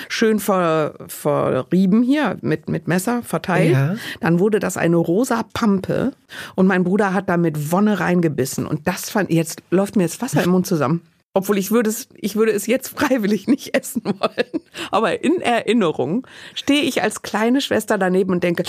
[0.08, 3.72] Schön ver, verrieben hier, mit, mit Messer verteilt.
[3.72, 3.96] Ja.
[4.20, 6.12] Dann wurde das eine rosa Pampe
[6.54, 8.66] und mein Bruder hat da mit Wonne reingebissen.
[8.66, 11.02] Und das fand, jetzt läuft mir jetzt Wasser im Mund zusammen.
[11.32, 14.62] Obwohl ich würde es, ich würde es jetzt freiwillig nicht essen wollen.
[14.90, 18.64] Aber in Erinnerung stehe ich als kleine Schwester daneben und denke,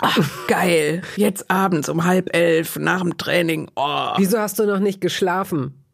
[0.00, 1.02] Ach, geil.
[1.16, 3.70] Jetzt abends um halb elf nach dem Training.
[3.76, 4.08] Oh.
[4.16, 5.84] Wieso hast du noch nicht geschlafen?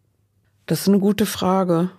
[0.65, 1.91] Das ist eine gute Frage.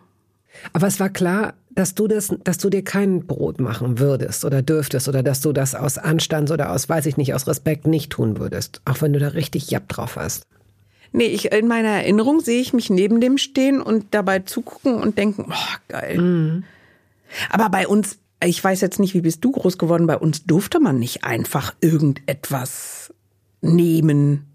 [0.74, 4.64] Aber es war klar, dass du das, dass du dir kein Brot machen würdest oder
[4.64, 8.12] dürftest oder dass du das aus Anstands oder aus, weiß ich nicht, aus Respekt nicht
[8.12, 8.82] tun würdest.
[8.86, 10.44] Auch wenn du da richtig Japp drauf hast.
[11.12, 15.18] Nee, ich, in meiner Erinnerung sehe ich mich neben dem stehen und dabei zugucken und
[15.18, 16.20] denken, oh, geil.
[16.20, 16.64] Mhm.
[17.50, 20.80] Aber bei uns, ich weiß jetzt nicht, wie bist du groß geworden, bei uns durfte
[20.80, 23.14] man nicht einfach irgendetwas
[23.62, 24.46] nehmen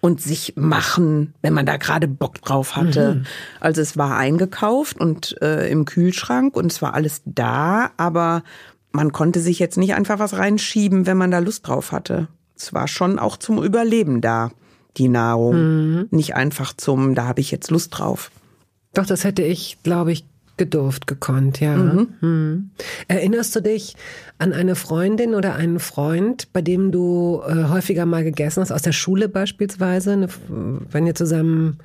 [0.00, 3.14] und sich machen, wenn man da gerade Bock drauf hatte.
[3.14, 3.26] Mhm.
[3.60, 8.42] Also es war eingekauft und äh, im Kühlschrank und es war alles da, aber
[8.90, 12.26] man konnte sich jetzt nicht einfach was reinschieben, wenn man da Lust drauf hatte.
[12.56, 14.50] Es war schon auch zum Überleben da
[14.96, 15.56] die Nahrung.
[15.92, 16.08] Mhm.
[16.10, 18.30] Nicht einfach zum, da habe ich jetzt Lust drauf.
[18.94, 20.24] Doch, das hätte ich, glaube ich,
[20.58, 21.76] Gedurft, gekonnt, ja.
[21.76, 22.08] Mhm.
[22.20, 22.70] Hm.
[23.08, 23.96] Erinnerst du dich
[24.38, 28.82] an eine Freundin oder einen Freund, bei dem du äh, häufiger mal gegessen hast, aus
[28.82, 31.78] der Schule beispielsweise, eine, wenn ihr zusammen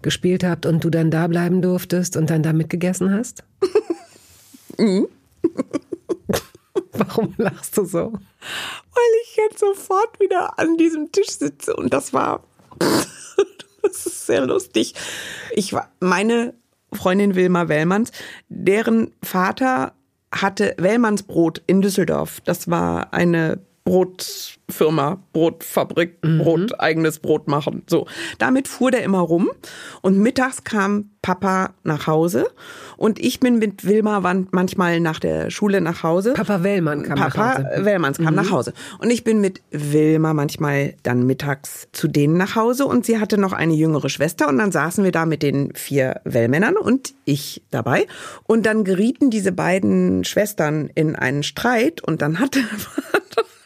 [0.00, 3.42] gespielt habt und du dann da bleiben durftest und dann da mitgegessen hast?
[4.78, 5.08] mhm.
[6.92, 8.12] Warum lachst du so?
[8.94, 12.44] Weil ich jetzt sofort wieder an diesem Tisch sitze und das war,
[13.82, 14.94] das ist sehr lustig.
[15.52, 16.54] Ich war, meine
[16.92, 18.12] Freundin Wilma Wellmanns,
[18.48, 19.94] deren Vater
[20.32, 22.40] hatte Wellmannsbrot in Düsseldorf.
[22.40, 26.38] Das war eine Brotfirma, Brotfabrik, mhm.
[26.38, 27.82] Brot, eigenes Brot machen.
[27.86, 28.06] So.
[28.38, 29.50] Damit fuhr der immer rum
[30.00, 32.46] und mittags kam Papa nach Hause
[32.96, 34.20] und ich bin mit Wilma
[34.50, 36.32] manchmal nach der Schule nach Hause.
[36.32, 37.68] Papa Wellmann kam Papa nach Hause.
[37.68, 38.34] Papa Wellmanns kam mhm.
[38.34, 43.04] nach Hause und ich bin mit Wilma manchmal dann mittags zu denen nach Hause und
[43.04, 46.76] sie hatte noch eine jüngere Schwester und dann saßen wir da mit den vier Wellmännern
[46.76, 48.06] und ich dabei
[48.44, 52.60] und dann gerieten diese beiden Schwestern in einen Streit und dann hatte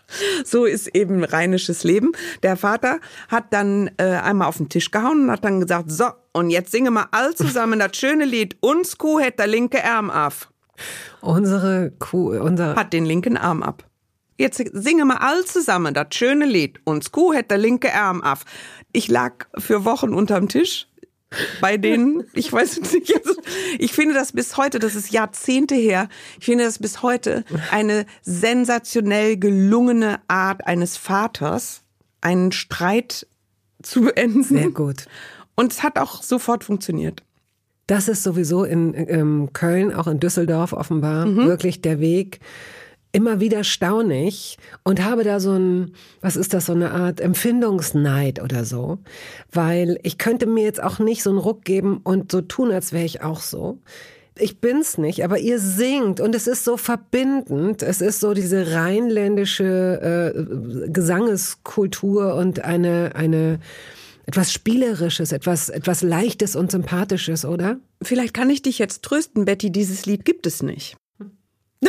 [0.44, 2.12] so ist eben rheinisches Leben.
[2.42, 6.06] Der Vater hat dann äh, einmal auf den Tisch gehauen und hat dann gesagt, so,
[6.32, 10.10] und jetzt singen wir all zusammen das schöne Lied, uns Kuh hätt der linke Arm
[10.10, 10.48] auf.
[11.20, 12.76] Unsere Kuh, unser...
[12.76, 13.84] Hat den linken Arm ab.
[14.36, 18.44] Jetzt singen wir all zusammen das schöne Lied, uns Kuh hätt der linke Arm auf.
[18.92, 20.87] Ich lag für Wochen unterm Tisch
[21.60, 23.40] bei denen, ich weiß nicht, also
[23.78, 28.06] ich finde das bis heute, das ist Jahrzehnte her, ich finde das bis heute eine
[28.22, 31.82] sensationell gelungene Art eines Vaters,
[32.20, 33.26] einen Streit
[33.82, 34.42] zu beenden.
[34.42, 35.06] Sehr gut.
[35.54, 37.22] Und es hat auch sofort funktioniert.
[37.86, 41.46] Das ist sowieso in, in Köln, auch in Düsseldorf offenbar, mhm.
[41.46, 42.40] wirklich der Weg,
[43.12, 47.20] immer wieder staune ich und habe da so ein, was ist das, so eine Art
[47.20, 48.98] Empfindungsneid oder so,
[49.52, 52.92] weil ich könnte mir jetzt auch nicht so einen Ruck geben und so tun, als
[52.92, 53.78] wäre ich auch so.
[54.40, 57.82] Ich bin's nicht, aber ihr singt und es ist so verbindend.
[57.82, 63.58] Es ist so diese rheinländische äh, Gesangeskultur und eine eine
[64.28, 67.80] etwas Spielerisches, etwas, etwas Leichtes und Sympathisches, oder?
[68.02, 70.98] Vielleicht kann ich dich jetzt trösten, Betty, dieses Lied gibt es nicht.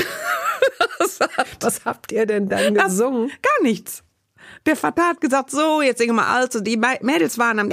[1.61, 3.29] Was habt ihr denn dann gesungen?
[3.29, 4.03] Das, gar nichts.
[4.65, 7.71] Der Vater hat gesagt, so, jetzt singen wir also, die Mädels waren am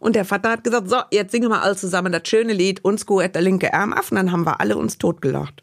[0.00, 3.06] und der Vater hat gesagt, so, jetzt singen wir alle zusammen das schöne Lied, uns
[3.06, 5.62] gut der linke Arm auf und dann haben wir alle uns totgelacht.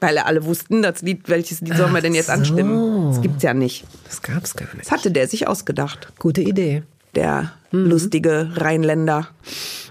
[0.00, 3.10] Weil alle wussten, das Lied, welches Lied sollen wir denn jetzt anstimmen?
[3.10, 3.84] Das gibt's ja nicht.
[4.04, 4.86] Das gab's gar nicht.
[4.86, 6.12] Das hatte der sich ausgedacht.
[6.18, 6.82] Gute Idee.
[7.14, 7.86] Der mhm.
[7.86, 9.28] lustige Rheinländer.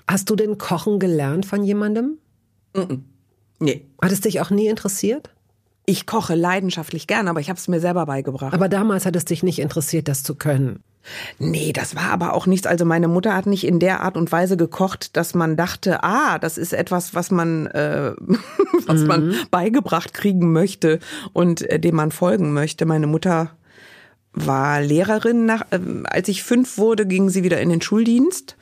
[0.07, 2.17] Hast du denn Kochen gelernt von jemandem?
[2.75, 3.05] Mhm.
[3.61, 3.85] Nee.
[4.01, 5.29] Hat es dich auch nie interessiert?
[5.85, 8.53] Ich koche leidenschaftlich gern, aber ich habe es mir selber beigebracht.
[8.53, 10.83] Aber damals hat es dich nicht interessiert, das zu können.
[11.39, 12.67] Nee, das war aber auch nichts.
[12.67, 16.39] Also meine Mutter hat nicht in der Art und Weise gekocht, dass man dachte, ah,
[16.39, 18.13] das ist etwas, was man, äh,
[18.87, 19.07] was mhm.
[19.07, 20.99] man beigebracht kriegen möchte
[21.33, 22.85] und äh, dem man folgen möchte.
[22.85, 23.51] Meine Mutter
[24.33, 25.45] war Lehrerin.
[25.45, 28.55] Nach, äh, als ich fünf wurde, ging sie wieder in den Schuldienst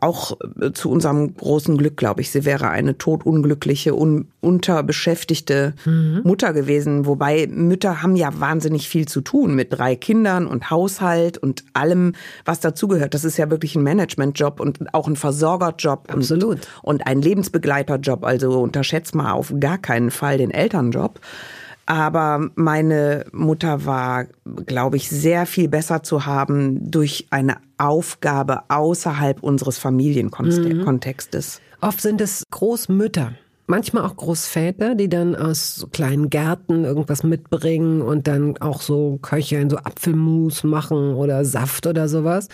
[0.00, 2.30] auch äh, zu unserem großen Glück, glaube ich.
[2.30, 6.20] Sie wäre eine totunglückliche, un unterbeschäftigte mhm.
[6.24, 7.06] Mutter gewesen.
[7.06, 12.12] Wobei Mütter haben ja wahnsinnig viel zu tun mit drei Kindern und Haushalt und allem,
[12.44, 13.14] was dazugehört.
[13.14, 16.12] Das ist ja wirklich ein Managementjob und auch ein Versorgerjob.
[16.12, 16.58] Absolut.
[16.82, 18.24] Und, und ein Lebensbegleiterjob.
[18.24, 21.20] Also unterschätzt mal auf gar keinen Fall den Elternjob.
[21.88, 24.26] Aber meine Mutter war,
[24.66, 31.60] glaube ich, sehr viel besser zu haben durch eine Aufgabe außerhalb unseres Familienkontextes.
[31.60, 31.86] Mhm.
[31.88, 33.32] Oft sind es Großmütter,
[33.68, 39.18] manchmal auch Großväter, die dann aus so kleinen Gärten irgendwas mitbringen und dann auch so
[39.20, 42.48] köcheln, so Apfelmus machen oder Saft oder sowas.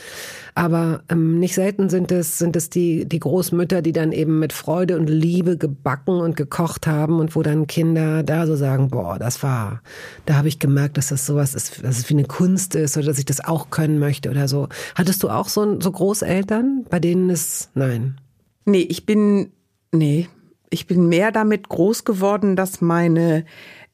[0.57, 4.53] Aber ähm, nicht selten sind es, sind es die, die Großmütter, die dann eben mit
[4.53, 9.18] Freude und Liebe gebacken und gekocht haben und wo dann Kinder da so sagen, boah,
[9.18, 9.83] das war,
[10.27, 13.07] da habe ich gemerkt, dass das sowas ist, dass es wie eine Kunst ist oder
[13.07, 14.68] dass ich das auch können möchte oder so.
[14.96, 18.20] Hattest du auch so, so Großeltern, bei denen es, nein?
[18.64, 19.53] Nee, ich bin,
[19.92, 20.29] nee,
[20.70, 23.44] ich bin mehr damit groß geworden, dass meine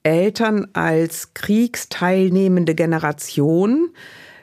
[0.03, 3.91] Eltern als kriegsteilnehmende Generation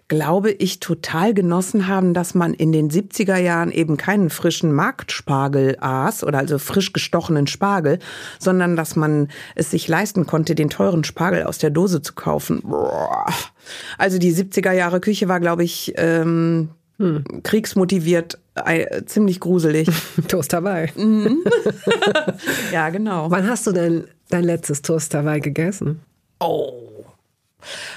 [0.08, 5.78] glaube ich, total genossen haben, dass man in den 70er Jahren eben keinen frischen Marktspargel
[5.82, 8.00] aß oder also frisch gestochenen Spargel,
[8.40, 12.64] sondern dass man es sich leisten konnte, den teuren Spargel aus der Dose zu kaufen.
[13.98, 17.24] Also die 70er Jahre Küche war, glaube ich, ähm, hm.
[17.44, 18.40] kriegsmotiviert
[19.06, 19.90] ziemlich gruselig.
[20.28, 20.90] Toast Hawaii.
[20.96, 21.44] Mhm.
[22.72, 23.30] ja, genau.
[23.32, 26.02] Wann hast du denn dein letztes Toast Hawaii gegessen?
[26.40, 26.88] Oh,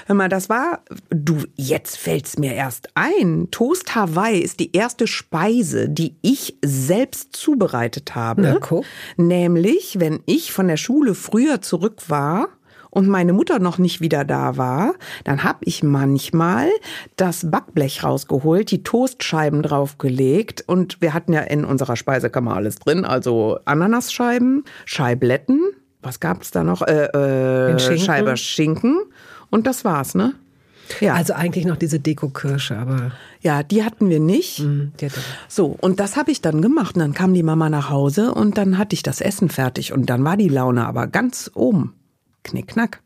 [0.05, 3.49] Hör mal, das war, du, jetzt fällt's mir erst ein.
[3.51, 8.41] Toast Hawaii ist die erste Speise, die ich selbst zubereitet habe.
[8.41, 8.85] Na, guck.
[9.17, 12.49] Nämlich, wenn ich von der Schule früher zurück war,
[12.91, 16.69] und meine Mutter noch nicht wieder da war, dann habe ich manchmal
[17.15, 23.03] das Backblech rausgeholt, die Toastscheiben draufgelegt und wir hatten ja in unserer Speisekammer alles drin,
[23.05, 25.59] also Ananasscheiben, Scheibletten,
[26.03, 26.81] was gab's da noch?
[26.83, 28.05] Äh, äh, Schinken.
[28.05, 28.97] Scheibe Schinken
[29.49, 30.33] und das war's, ne?
[30.99, 31.13] Ja.
[31.13, 34.57] Also eigentlich noch diese Deko-Kirsche, aber ja, die hatten wir nicht.
[34.59, 36.95] hm, die hatte- So, und das habe ich dann gemacht.
[36.95, 39.93] Und dann kam die Mama nach Hause und dann hatte ich das Essen fertig.
[39.93, 41.93] Und dann war die Laune aber ganz oben.
[42.43, 43.01] Knickknack.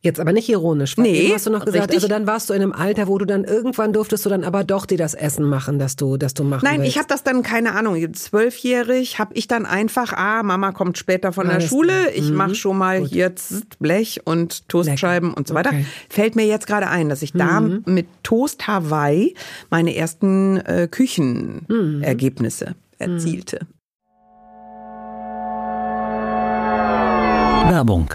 [0.00, 0.96] Jetzt aber nicht ironisch.
[0.96, 1.96] weil Nee, hast du noch gesagt, richtig.
[1.96, 4.62] also dann warst du in einem Alter, wo du dann irgendwann durftest du dann aber
[4.62, 6.92] doch dir das Essen machen, dass du, dass du machen Nein, willst.
[6.92, 11.32] ich habe das dann, keine Ahnung, zwölfjährig habe ich dann einfach, ah, Mama kommt später
[11.32, 12.14] von der Alles Schule, klar.
[12.14, 15.70] ich mach schon mal hier zzzt, Blech und Toastscheiben und so weiter.
[15.70, 15.84] Okay.
[16.08, 19.34] Fällt mir jetzt gerade ein, dass ich da mit Toast Hawaii
[19.68, 23.66] meine ersten äh, Küchenergebnisse erzielte.
[27.68, 28.14] Werbung.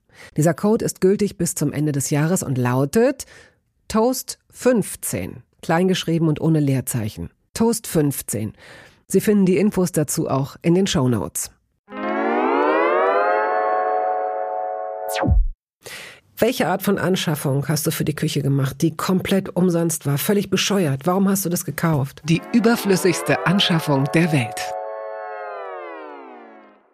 [0.37, 3.25] Dieser Code ist gültig bis zum Ende des Jahres und lautet
[3.87, 7.29] Toast 15, kleingeschrieben und ohne Leerzeichen.
[7.53, 8.53] Toast 15.
[9.07, 11.51] Sie finden die Infos dazu auch in den Show Notes.
[16.37, 20.49] Welche Art von Anschaffung hast du für die Küche gemacht, die komplett umsonst war, völlig
[20.49, 21.01] bescheuert?
[21.05, 22.23] Warum hast du das gekauft?
[22.25, 24.73] Die überflüssigste Anschaffung der Welt.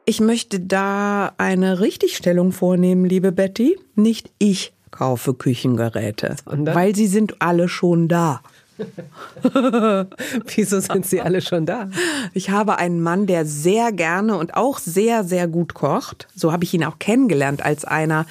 [0.09, 3.77] Ich möchte da eine Richtigstellung vornehmen, liebe Betty.
[3.95, 6.75] Nicht ich kaufe Küchengeräte, Sondern?
[6.75, 8.39] weil sie sind alle schon da.
[10.55, 11.89] Wieso sind sie alle schon da?
[12.33, 16.29] Ich habe einen Mann, der sehr gerne und auch sehr, sehr gut kocht.
[16.33, 18.25] So habe ich ihn auch kennengelernt als einer,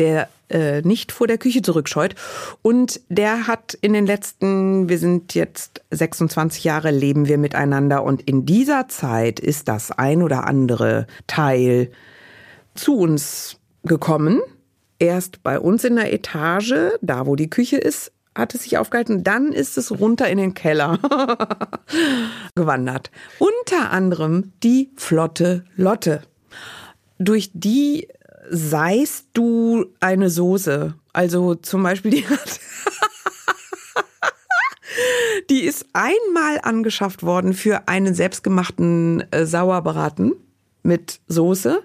[0.00, 2.14] der äh, nicht vor der Küche zurückscheut.
[2.62, 8.02] Und der hat in den letzten, wir sind jetzt 26 Jahre, leben wir miteinander.
[8.02, 11.90] Und in dieser Zeit ist das ein oder andere Teil
[12.74, 14.40] zu uns gekommen.
[14.98, 19.24] Erst bei uns in der Etage, da wo die Küche ist, hat es sich aufgehalten.
[19.24, 20.98] Dann ist es runter in den Keller
[22.54, 23.10] gewandert.
[23.38, 26.22] Unter anderem die Flotte Lotte.
[27.18, 28.08] Durch die
[28.50, 30.94] seist du eine Soße.
[31.12, 32.60] Also zum Beispiel die hat
[35.50, 40.34] die ist einmal angeschafft worden für einen selbstgemachten äh, Sauerbraten
[40.82, 41.82] mit Soße.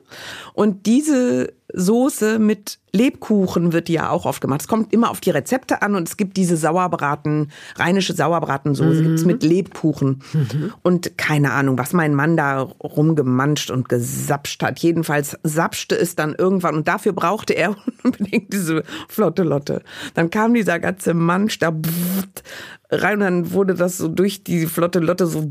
[0.53, 4.61] Und diese Soße mit Lebkuchen wird ja auch oft gemacht.
[4.61, 9.03] Es kommt immer auf die Rezepte an und es gibt diese Sauerbraten, rheinische Sauerbratensoße mhm.
[9.03, 10.21] gibt's mit Lebkuchen.
[10.33, 10.73] Mhm.
[10.81, 14.79] Und keine Ahnung, was mein Mann da rumgemanscht und gesapscht hat.
[14.79, 19.81] Jedenfalls sapschte es dann irgendwann und dafür brauchte er unbedingt diese flotte Lotte.
[20.13, 21.73] Dann kam dieser ganze Mansch da
[22.89, 25.43] rein und dann wurde das so durch die flotte Lotte so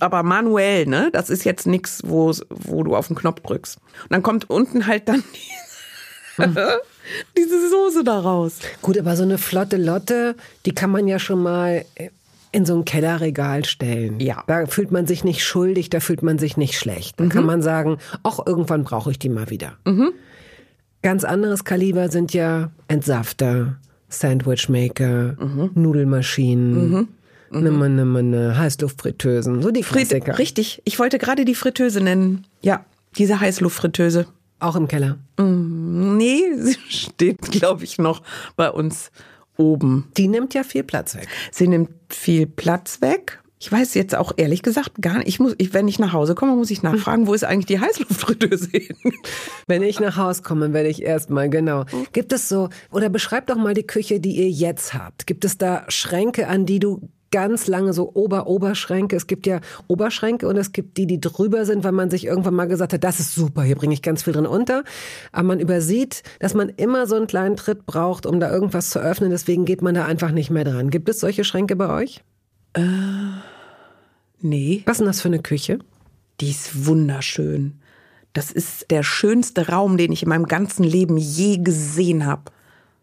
[0.00, 1.10] aber manuell, ne?
[1.12, 3.78] Das ist jetzt nichts, wo wo du auf den Knopf drückst.
[4.04, 5.22] Und dann kommt unten halt dann.
[7.36, 8.58] diese Soße daraus.
[8.82, 10.34] Gut, aber so eine flotte Lotte,
[10.66, 11.84] die kann man ja schon mal
[12.54, 14.20] in so ein Kellerregal stellen.
[14.20, 14.44] Ja.
[14.46, 17.18] Da fühlt man sich nicht schuldig, da fühlt man sich nicht schlecht.
[17.18, 17.28] Da mhm.
[17.30, 19.72] kann man sagen, ach, irgendwann brauche ich die mal wieder.
[19.84, 20.12] Mhm.
[21.02, 23.76] Ganz anderes Kaliber sind ja Entsafter,
[24.08, 25.70] Sandwichmaker, mhm.
[25.74, 26.90] Nudelmaschinen.
[26.90, 27.08] Mhm.
[27.50, 27.66] Mhm.
[27.66, 30.38] Eine, eine, eine Heißluftfritteusen, so die Klassiker.
[30.38, 32.46] Richtig, ich wollte gerade die Fritteuse nennen.
[32.62, 32.84] Ja,
[33.16, 34.26] diese Heißluftfritteuse.
[34.64, 35.18] Auch im Keller?
[35.36, 38.22] Mm, nee, sie steht, glaube ich, noch
[38.56, 39.10] bei uns
[39.58, 40.10] oben.
[40.16, 41.28] Die nimmt ja viel Platz weg.
[41.52, 43.42] Sie nimmt viel Platz weg.
[43.64, 45.28] Ich weiß jetzt auch ehrlich gesagt gar nicht.
[45.28, 47.80] Ich muss, ich, wenn ich nach Hause komme, muss ich nachfragen, wo ist eigentlich die
[47.80, 48.94] Heißluftfritteuse hin?
[49.66, 51.86] Wenn ich nach Hause komme, werde ich erstmal, genau.
[52.12, 55.26] Gibt es so, oder beschreib doch mal die Küche, die ihr jetzt habt.
[55.26, 59.16] Gibt es da Schränke, an die du ganz lange so Ober-Oberschränke.
[59.16, 62.54] Es gibt ja Oberschränke und es gibt die, die drüber sind, weil man sich irgendwann
[62.54, 64.84] mal gesagt hat, das ist super, hier bringe ich ganz viel drin unter.
[65.32, 68.98] Aber man übersieht, dass man immer so einen kleinen Tritt braucht, um da irgendwas zu
[68.98, 69.30] öffnen.
[69.30, 70.90] Deswegen geht man da einfach nicht mehr dran.
[70.90, 72.22] Gibt es solche Schränke bei euch?
[72.74, 72.82] Äh.
[74.44, 74.82] Nee.
[74.84, 75.78] Was ist denn das für eine Küche?
[76.42, 77.80] Die ist wunderschön.
[78.34, 82.52] Das ist der schönste Raum, den ich in meinem ganzen Leben je gesehen habe.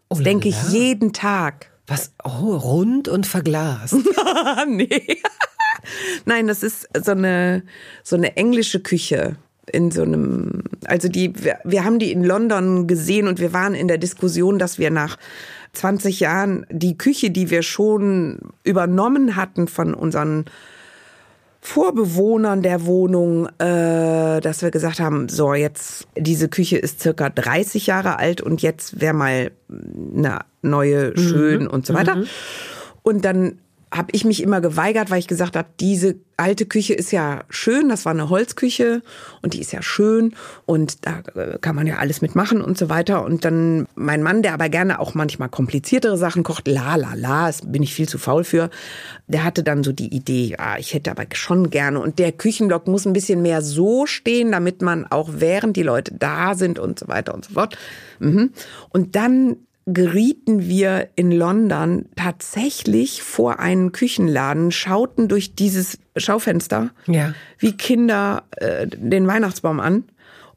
[0.08, 1.72] Das oh, denke ich jeden Tag.
[1.88, 2.12] Was?
[2.22, 3.96] Oh, rund und verglast.
[4.68, 5.20] nee.
[6.26, 7.64] Nein, das ist so eine,
[8.04, 9.34] so eine englische Küche
[9.72, 13.74] in so einem, also die, wir, wir haben die in London gesehen und wir waren
[13.74, 15.18] in der Diskussion, dass wir nach
[15.72, 20.44] 20 Jahren die Küche, die wir schon übernommen hatten von unseren
[21.64, 27.86] Vorbewohnern der Wohnung, äh, dass wir gesagt haben, so jetzt diese Küche ist circa 30
[27.86, 31.68] Jahre alt und jetzt wäre mal eine neue schön mhm.
[31.68, 32.16] und so weiter.
[32.16, 32.26] Mhm.
[33.04, 33.58] Und dann
[33.92, 37.90] habe ich mich immer geweigert, weil ich gesagt habe, diese alte Küche ist ja schön,
[37.90, 39.02] das war eine Holzküche
[39.42, 40.34] und die ist ja schön
[40.64, 43.22] und da äh, kann man ja alles mitmachen und so weiter.
[43.22, 47.46] Und dann mein Mann, der aber gerne auch manchmal kompliziertere Sachen kocht, la la la,
[47.48, 48.70] das bin ich viel zu faul für,
[49.26, 52.88] der hatte dann so die Idee, ja, ich hätte aber schon gerne und der Küchenblock
[52.88, 56.98] muss ein bisschen mehr so stehen, damit man auch während die Leute da sind und
[56.98, 57.76] so weiter und so fort.
[58.20, 58.52] Mhm.
[58.88, 67.34] Und dann gerieten wir in London tatsächlich vor einen Küchenladen, schauten durch dieses Schaufenster ja.
[67.58, 70.04] wie Kinder äh, den Weihnachtsbaum an.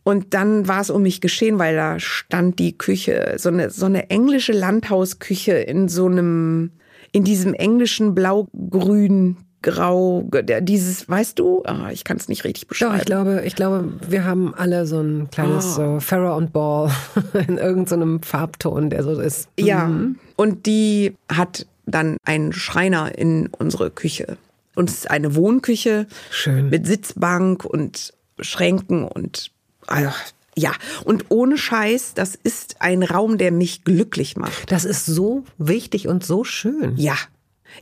[0.04, 3.88] Und dann war es um mich geschehen, weil da stand die Küche, so eine, so
[3.88, 6.74] eine englische Landhausküche in so einem,
[7.12, 10.30] in diesem englischen Blau-Grün grau,
[10.62, 12.94] dieses, weißt du, ah, ich kann es nicht richtig beschreiben.
[12.94, 15.96] Doch, ich glaube, ich glaube, wir haben alle so ein kleines oh.
[15.96, 16.92] so Farrah und Ball
[17.48, 19.50] in irgendeinem so Farbton, der so ist.
[19.60, 20.20] Ja, mhm.
[20.36, 24.38] und die hat dann einen Schreiner in unsere Küche.
[24.76, 26.70] Und es ist eine Wohnküche Schön.
[26.70, 29.52] mit Sitzbank und Schränken und
[29.88, 30.16] ach,
[30.58, 34.72] ja, und ohne Scheiß, das ist ein Raum, der mich glücklich macht.
[34.72, 36.94] Das ist so wichtig und so schön.
[36.98, 37.18] Ja,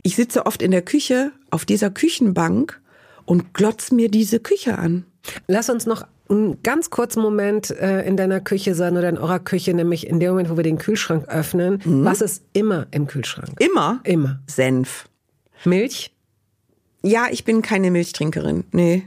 [0.02, 2.80] ich sitze oft in der Küche auf dieser Küchenbank
[3.24, 5.04] und glotz mir diese Küche an.
[5.46, 9.38] Lass uns noch einen ganz kurzen Moment äh, in deiner Küche sein oder in eurer
[9.38, 11.80] Küche, nämlich in dem Moment, wo wir den Kühlschrank öffnen.
[11.84, 12.04] Mhm.
[12.04, 13.60] Was ist immer im Kühlschrank?
[13.60, 14.00] Immer?
[14.04, 14.40] Immer.
[14.46, 15.08] Senf.
[15.64, 16.12] Milch?
[17.02, 18.64] Ja, ich bin keine Milchtrinkerin.
[18.72, 19.04] Nee.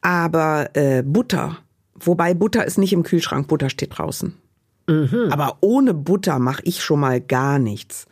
[0.00, 1.58] Aber äh, Butter.
[1.94, 4.34] Wobei Butter ist nicht im Kühlschrank, Butter steht draußen.
[4.86, 5.28] Mhm.
[5.30, 8.06] Aber ohne Butter mache ich schon mal gar nichts.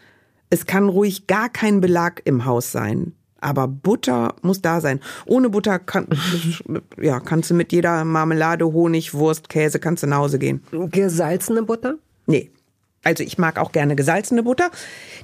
[0.54, 3.12] Es kann ruhig gar kein Belag im Haus sein.
[3.40, 5.00] Aber Butter muss da sein.
[5.26, 6.06] Ohne Butter kann,
[7.02, 10.62] ja, kannst du mit jeder Marmelade, Honig, Wurst, Käse, kannst du nach Hause gehen.
[10.92, 11.96] Gesalzene Butter?
[12.26, 12.52] Nee.
[13.02, 14.70] Also ich mag auch gerne gesalzene Butter.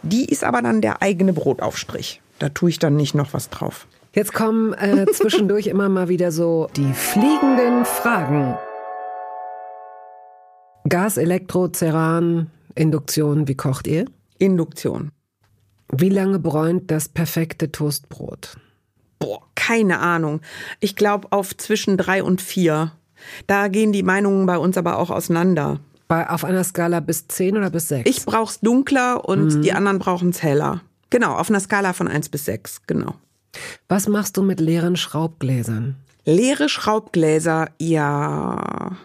[0.03, 2.21] Die ist aber dann der eigene Brotaufstrich.
[2.41, 3.87] Da tue ich dann nicht noch was drauf.
[4.13, 8.59] Jetzt kommen äh, zwischendurch immer mal wieder so die fliegenden Fragen.
[10.89, 14.07] Gas, Elektro, Ceran, Induktion, wie kocht ihr?
[14.41, 15.13] Induktion.
[15.93, 18.57] Wie lange bräunt das perfekte Toastbrot?
[19.19, 20.41] Boah, keine Ahnung.
[20.81, 22.93] Ich glaube auf zwischen drei und vier.
[23.47, 25.81] Da gehen die Meinungen bei uns aber auch auseinander.
[26.09, 28.09] Bei, auf einer Skala bis zehn oder bis sechs?
[28.09, 29.63] Ich brauch's dunkler und mhm.
[29.63, 30.81] die anderen brauchen's heller.
[31.11, 33.15] Genau, auf einer Skala von eins bis sechs, genau.
[33.89, 35.97] Was machst du mit leeren Schraubgläsern?
[36.25, 38.97] Leere Schraubgläser, ja,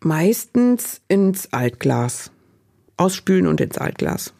[0.00, 2.30] meistens ins Altglas.
[2.96, 4.32] Ausspülen und ins Altglas.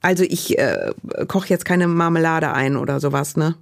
[0.00, 0.92] Also ich äh,
[1.28, 3.54] koche jetzt keine Marmelade ein oder sowas, ne?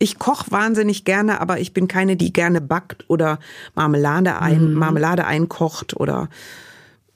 [0.00, 3.38] Ich koche wahnsinnig gerne, aber ich bin keine, die gerne backt oder
[3.74, 4.74] Marmelade ein, mhm.
[4.74, 6.28] Marmelade einkocht oder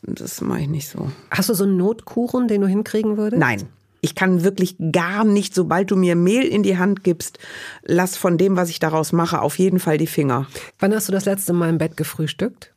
[0.03, 1.13] das mache ich nicht so.
[1.31, 3.39] Hast du so einen Notkuchen, den du hinkriegen würdest?
[3.39, 3.69] Nein.
[4.01, 7.39] Ich kann wirklich gar nicht, sobald du mir Mehl in die Hand gibst,
[7.85, 10.49] lass von dem, was ich daraus mache, auf jeden Fall die Finger.
[10.81, 12.73] Wann hast du das letzte Mal im Bett gefrühstückt?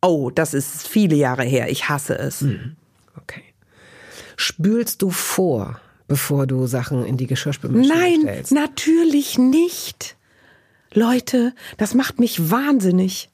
[0.00, 1.70] Oh, das ist viele Jahre her.
[1.70, 2.40] Ich hasse es.
[2.40, 2.76] Mhm.
[3.20, 3.42] Okay.
[4.36, 8.52] Spülst du vor, bevor du Sachen in die Geschirrspülmaschine Nein, stellst?
[8.52, 10.16] Nein, natürlich nicht.
[10.94, 13.30] Leute, das macht mich wahnsinnig.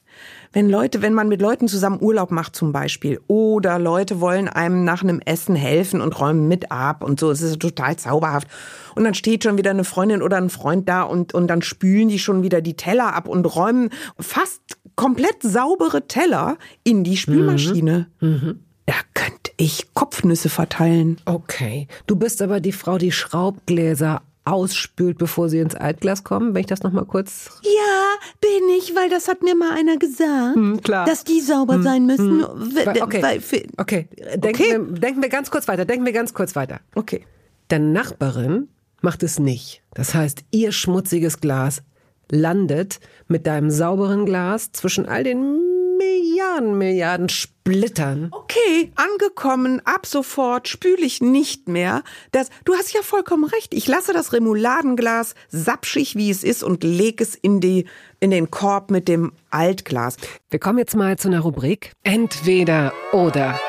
[0.51, 4.83] Wenn Leute, wenn man mit Leuten zusammen Urlaub macht zum Beispiel oder Leute wollen einem
[4.83, 8.47] nach einem Essen helfen und räumen mit ab und so, es ist total zauberhaft.
[8.95, 12.09] Und dann steht schon wieder eine Freundin oder ein Freund da und, und dann spülen
[12.09, 14.61] die schon wieder die Teller ab und räumen fast
[14.95, 18.07] komplett saubere Teller in die Spülmaschine.
[18.19, 18.29] Mhm.
[18.29, 18.59] Mhm.
[18.87, 21.17] Da könnte ich Kopfnüsse verteilen.
[21.25, 21.87] Okay.
[22.07, 26.67] Du bist aber die Frau, die Schraubgläser ausspült, bevor sie ins Altglas kommen, wenn ich
[26.67, 27.59] das nochmal kurz.
[27.61, 30.55] Ja, bin ich, weil das hat mir mal einer gesagt.
[30.55, 31.05] Hm, klar.
[31.05, 32.41] Dass die sauber hm, sein müssen.
[32.41, 33.01] Hm.
[33.01, 33.21] Okay.
[33.21, 33.41] Weil,
[33.77, 34.07] okay.
[34.35, 34.71] Denken, okay.
[34.71, 35.83] Wir, denken wir ganz kurz weiter.
[35.83, 36.79] Denken wir ganz kurz weiter.
[36.95, 37.25] Okay.
[37.67, 38.69] Deine Nachbarin
[39.01, 39.83] macht es nicht.
[39.93, 41.83] Das heißt, ihr schmutziges Glas
[42.31, 45.68] landet mit deinem sauberen Glas zwischen all den
[45.99, 48.29] Milliarden, Milliarden Splittern.
[48.31, 52.03] Okay, angekommen, ab sofort spüle ich nicht mehr.
[52.31, 53.73] Das, du hast ja vollkommen recht.
[53.73, 57.85] Ich lasse das Remouladenglas sapschig, wie es ist, und lege es in, die,
[58.21, 60.15] in den Korb mit dem Altglas.
[60.49, 61.91] Wir kommen jetzt mal zu einer Rubrik.
[62.03, 63.59] Entweder oder.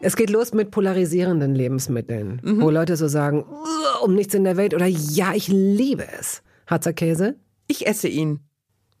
[0.00, 2.62] Es geht los mit polarisierenden Lebensmitteln, mhm.
[2.62, 3.44] wo Leute so sagen,
[4.02, 6.42] um nichts in der Welt oder ja, ich liebe es.
[6.66, 7.36] Harzer Käse?
[7.66, 8.40] Ich esse ihn.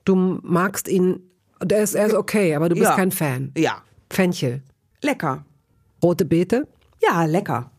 [0.04, 1.20] Du magst ihn,
[1.62, 2.96] der ist, er ist okay, aber du bist ja.
[2.96, 3.52] kein Fan.
[3.56, 3.82] Ja.
[4.10, 4.62] Fenchel.
[5.02, 5.44] Lecker.
[6.02, 6.68] Rote Beete?
[7.02, 7.70] Ja, lecker.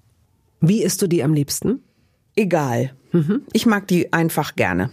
[0.60, 1.84] Wie isst du die am liebsten?
[2.36, 2.96] Egal.
[3.12, 3.44] Mhm.
[3.54, 4.90] Ich mag die einfach gerne.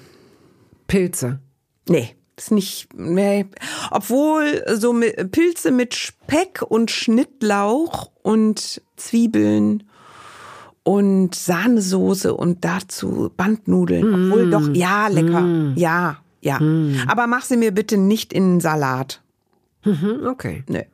[0.87, 1.41] Pilze?
[1.89, 3.47] Nee, ist nicht, nee.
[3.91, 9.85] Obwohl so mit, Pilze mit Speck und Schnittlauch und Zwiebeln
[10.83, 14.11] und Sahnesoße und dazu Bandnudeln.
[14.11, 14.33] Mm.
[14.33, 15.41] Obwohl doch, ja, lecker.
[15.41, 15.75] Mm.
[15.77, 16.59] Ja, ja.
[16.59, 17.01] Hm.
[17.07, 19.23] Aber mach sie mir bitte nicht in einen Salat.
[19.85, 20.65] Mhm, okay.
[20.69, 20.87] Nee.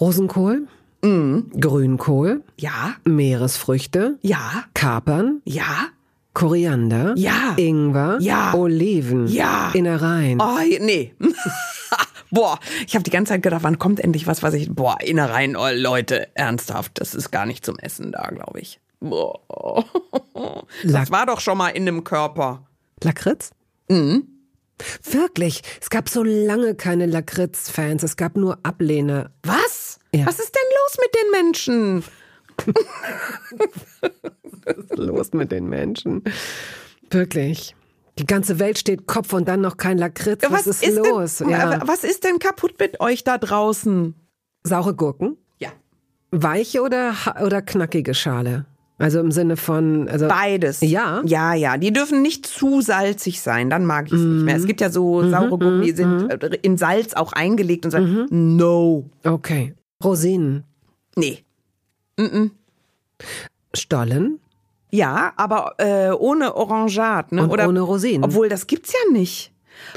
[0.00, 0.66] Rosenkohl?
[1.02, 1.50] Mhm.
[1.60, 2.42] Grünkohl?
[2.56, 2.96] Ja.
[3.04, 4.18] Meeresfrüchte?
[4.22, 4.64] Ja.
[4.74, 5.42] Kapern?
[5.44, 5.88] Ja.
[6.32, 7.14] Koriander?
[7.16, 7.54] Ja.
[7.56, 8.18] Ingwer?
[8.20, 8.54] Ja.
[8.54, 9.28] Oliven?
[9.28, 9.70] Ja.
[9.74, 10.40] Innereien?
[10.40, 11.14] Oh, nee.
[12.30, 14.68] Boah, ich habe die ganze Zeit gedacht, wann kommt endlich was, was ich.
[14.68, 18.80] Boah, Innereien, oh, Leute, ernsthaft, das ist gar nicht zum Essen da, glaube ich.
[19.00, 19.84] Boah.
[20.82, 22.66] Das war doch schon mal in dem Körper.
[23.02, 23.52] Lakritz?
[23.88, 24.26] Mhm.
[25.02, 29.30] Wirklich, es gab so lange keine Lakritz-Fans, es gab nur Ablehner.
[29.42, 29.98] Was?
[30.14, 30.26] Ja.
[30.26, 32.04] Was ist denn los mit den Menschen?
[34.64, 36.22] Was ist los mit den Menschen?
[37.10, 37.74] Wirklich.
[38.18, 40.42] Die ganze Welt steht Kopf und dann noch kein Lakritz.
[40.44, 41.38] Was, was ist, ist, los?
[41.38, 41.80] Denn, ja.
[41.86, 44.14] Was ist denn kaputt mit euch da draußen?
[44.62, 45.36] Saure Gurken?
[45.58, 45.70] Ja.
[46.30, 47.14] Weiche oder,
[47.44, 48.66] oder knackige Schale?
[48.96, 50.80] Also im Sinne von also beides.
[50.80, 51.20] Ja.
[51.24, 54.34] Ja, ja, die dürfen nicht zu salzig sein, dann mag ich es mm.
[54.34, 54.56] nicht mehr.
[54.56, 57.90] Es gibt ja so mm saure Gurken, die sind mm in Salz auch eingelegt und
[57.90, 59.10] sagen no.
[59.24, 59.74] Okay.
[60.02, 60.64] Rosinen.
[61.16, 61.44] Nee.
[62.16, 62.50] Mm.
[63.74, 64.38] Stollen?
[64.90, 67.42] Ja, aber äh, ohne Orangat, ne?
[67.42, 68.22] Und Oder ohne Rosinen.
[68.22, 69.52] Obwohl das gibt's ja nicht.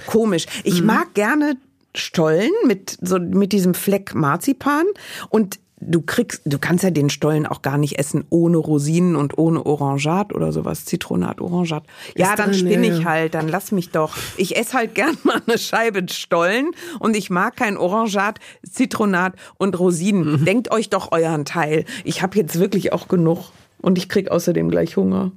[0.08, 0.48] Komisch.
[0.64, 0.88] Ich mhm.
[0.88, 1.58] mag gerne
[1.94, 4.86] Stollen mit so mit diesem Fleck Marzipan
[5.30, 9.38] und du kriegst, du kannst ja den Stollen auch gar nicht essen ohne Rosinen und
[9.38, 11.84] ohne Orangat oder sowas, Zitronat, Orangat.
[12.16, 14.16] Ja, dann spinne ich halt, dann lass mich doch.
[14.38, 19.78] Ich esse halt gern mal eine Scheibe Stollen und ich mag kein Orangat, Zitronat und
[19.80, 20.42] Rosinen.
[20.42, 20.46] Mhm.
[20.46, 21.86] Denkt euch doch euren Teil.
[22.04, 23.52] Ich habe jetzt wirklich auch genug
[23.82, 25.32] und ich krieg außerdem gleich Hunger.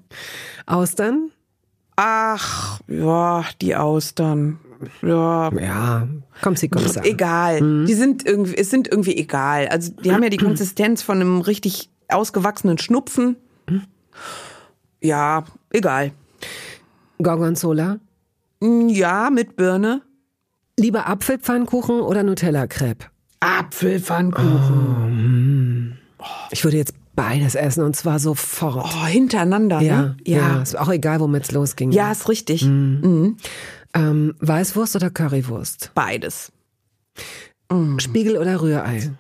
[0.66, 1.30] Austern?
[1.96, 4.58] Ach, ja, die Austern.
[5.02, 6.08] Ja, Ja,
[6.42, 7.84] komm, sie komm, egal.
[7.86, 9.68] Die sind irgendwie, es sind irgendwie egal.
[9.68, 13.36] Also die haben ja die Konsistenz von einem richtig ausgewachsenen Schnupfen.
[15.00, 16.12] Ja, egal.
[17.22, 17.98] Gorgonzola.
[18.62, 20.02] Ja, mit Birne.
[20.78, 23.06] Lieber Apfelpfannkuchen oder Nutella-Crepe?
[23.40, 25.98] Apfelpfannkuchen.
[26.50, 28.84] Ich würde jetzt beides essen und zwar sofort.
[28.84, 30.16] Oh, hintereinander, ja, ne?
[30.24, 30.38] ja.
[30.38, 30.62] Ja.
[30.62, 31.92] Ist auch egal, womit es losging.
[31.92, 32.62] Ja, ist richtig.
[32.62, 35.90] Ähm, Weißwurst oder Currywurst?
[35.94, 36.52] Beides.
[37.98, 39.12] Spiegel oder Rührei?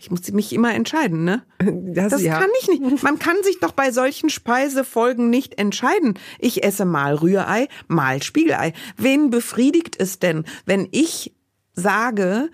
[0.00, 1.42] Ich muss mich immer entscheiden, ne?
[1.58, 2.38] Das, Das ja.
[2.38, 3.02] kann ich nicht.
[3.02, 6.14] Man kann sich doch bei solchen Speisefolgen nicht entscheiden.
[6.38, 8.74] Ich esse mal Rührei, mal Spiegelei.
[8.96, 11.34] Wen befriedigt es denn, wenn ich
[11.74, 12.50] sage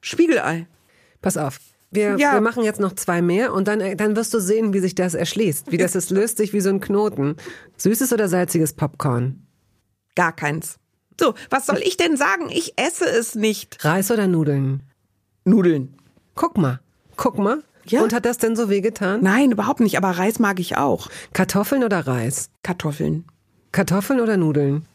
[0.00, 0.66] Spiegelei?
[1.20, 1.58] Pass auf.
[1.90, 2.34] Wir, Ja.
[2.34, 5.14] wir machen jetzt noch zwei mehr und dann, dann wirst du sehen, wie sich das
[5.14, 5.72] erschließt.
[5.72, 7.36] Wie das ist, löst sich wie so ein Knoten.
[7.78, 9.46] Süßes oder salziges Popcorn?
[10.14, 10.78] Gar keins.
[11.18, 12.48] So, was soll ich denn sagen?
[12.50, 13.84] Ich esse es nicht.
[13.84, 14.82] Reis oder Nudeln?
[15.44, 15.94] Nudeln.
[16.34, 16.80] Guck mal.
[17.16, 17.62] Guck mal.
[17.86, 18.02] Ja.
[18.02, 19.20] Und hat das denn so wehgetan?
[19.22, 19.96] Nein, überhaupt nicht.
[19.98, 21.08] Aber Reis mag ich auch.
[21.32, 22.50] Kartoffeln oder Reis?
[22.62, 23.24] Kartoffeln.
[23.72, 24.86] Kartoffeln oder Nudeln?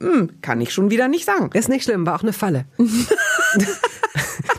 [0.00, 1.50] Hm, kann ich schon wieder nicht sagen.
[1.54, 2.66] Ist nicht schlimm, war auch eine Falle.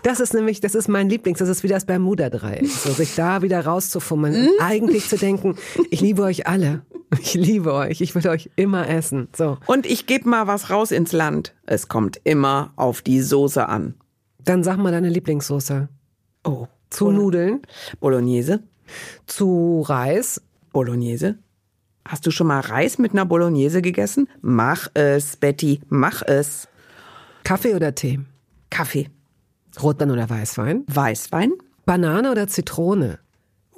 [0.03, 2.65] Das ist nämlich, das ist mein Lieblings, das ist wie das Bermuda-Dreieck.
[2.67, 5.55] So, sich da wieder rauszufummeln und eigentlich zu denken,
[5.89, 6.81] ich liebe euch alle.
[7.19, 9.27] Ich liebe euch, ich will euch immer essen.
[9.35, 11.53] So, Und ich gebe mal was raus ins Land.
[11.65, 13.95] Es kommt immer auf die Soße an.
[14.43, 15.89] dann sag mal deine Lieblingssoße.
[16.45, 16.67] Oh.
[16.89, 17.61] Zu Nudeln,
[17.99, 18.63] Bolognese.
[19.27, 21.37] zu Reis, Bolognese.
[22.09, 24.27] Hast du schon mal Reis mit einer Bolognese gegessen?
[24.41, 26.67] Mach es, Betty, mach es.
[27.43, 28.19] Kaffee oder Tee,
[28.71, 29.11] Kaffee,
[29.79, 31.53] Rotwein oder Weißwein, Weißwein,
[31.85, 33.19] Banane oder Zitrone.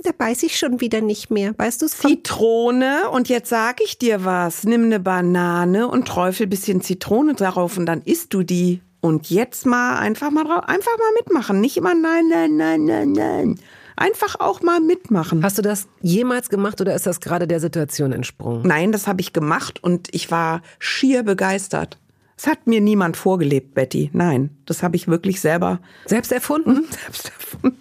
[0.01, 1.53] Da beiß ich schon wieder nicht mehr.
[1.57, 1.97] Weißt du es?
[1.97, 4.63] Zitrone und jetzt sag ich dir was.
[4.63, 8.81] Nimm eine Banane und träufel bisschen Zitrone darauf und dann isst du die.
[9.01, 11.59] Und jetzt mal einfach mal drauf, einfach mal mitmachen.
[11.59, 13.59] Nicht immer nein, nein, nein, nein, nein.
[13.95, 15.43] Einfach auch mal mitmachen.
[15.43, 18.61] Hast du das jemals gemacht oder ist das gerade der Situation entsprungen?
[18.65, 21.97] Nein, das habe ich gemacht und ich war schier begeistert.
[22.37, 24.09] Es hat mir niemand vorgelebt, Betty.
[24.13, 26.85] Nein, das habe ich wirklich selber Selbst erfunden?
[27.03, 27.77] selbst erfunden.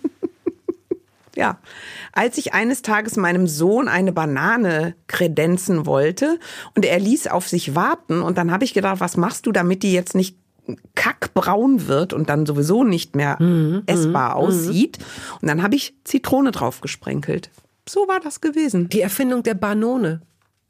[1.35, 1.59] ja,
[2.13, 6.39] als ich eines Tages meinem Sohn eine Banane kredenzen wollte
[6.75, 9.83] und er ließ auf sich warten und dann habe ich gedacht, was machst du, damit
[9.83, 10.37] die jetzt nicht
[10.95, 13.39] kackbraun wird und dann sowieso nicht mehr
[13.87, 14.99] essbar aussieht.
[15.41, 17.51] Und dann habe ich Zitrone drauf gesprenkelt.
[17.89, 18.89] So war das gewesen.
[18.89, 20.21] Die Erfindung der Banone.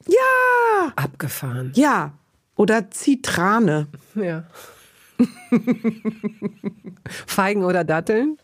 [0.07, 1.73] Ja, Abgefahren.
[1.75, 2.13] ja.
[2.57, 3.87] Oder Zitrane.
[4.15, 4.45] Ja.
[7.27, 8.37] Feigen oder Datteln?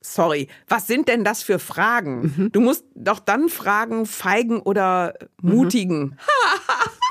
[0.00, 2.48] Sorry, was sind denn das für Fragen?
[2.52, 6.16] Du musst doch dann fragen, Feigen oder Mutigen.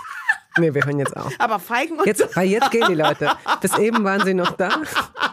[0.58, 1.32] Nee, wir hören jetzt auf.
[1.38, 3.30] Aber Feigen und Jetzt, weil jetzt gehen die Leute.
[3.62, 4.70] Bis eben waren sie noch da.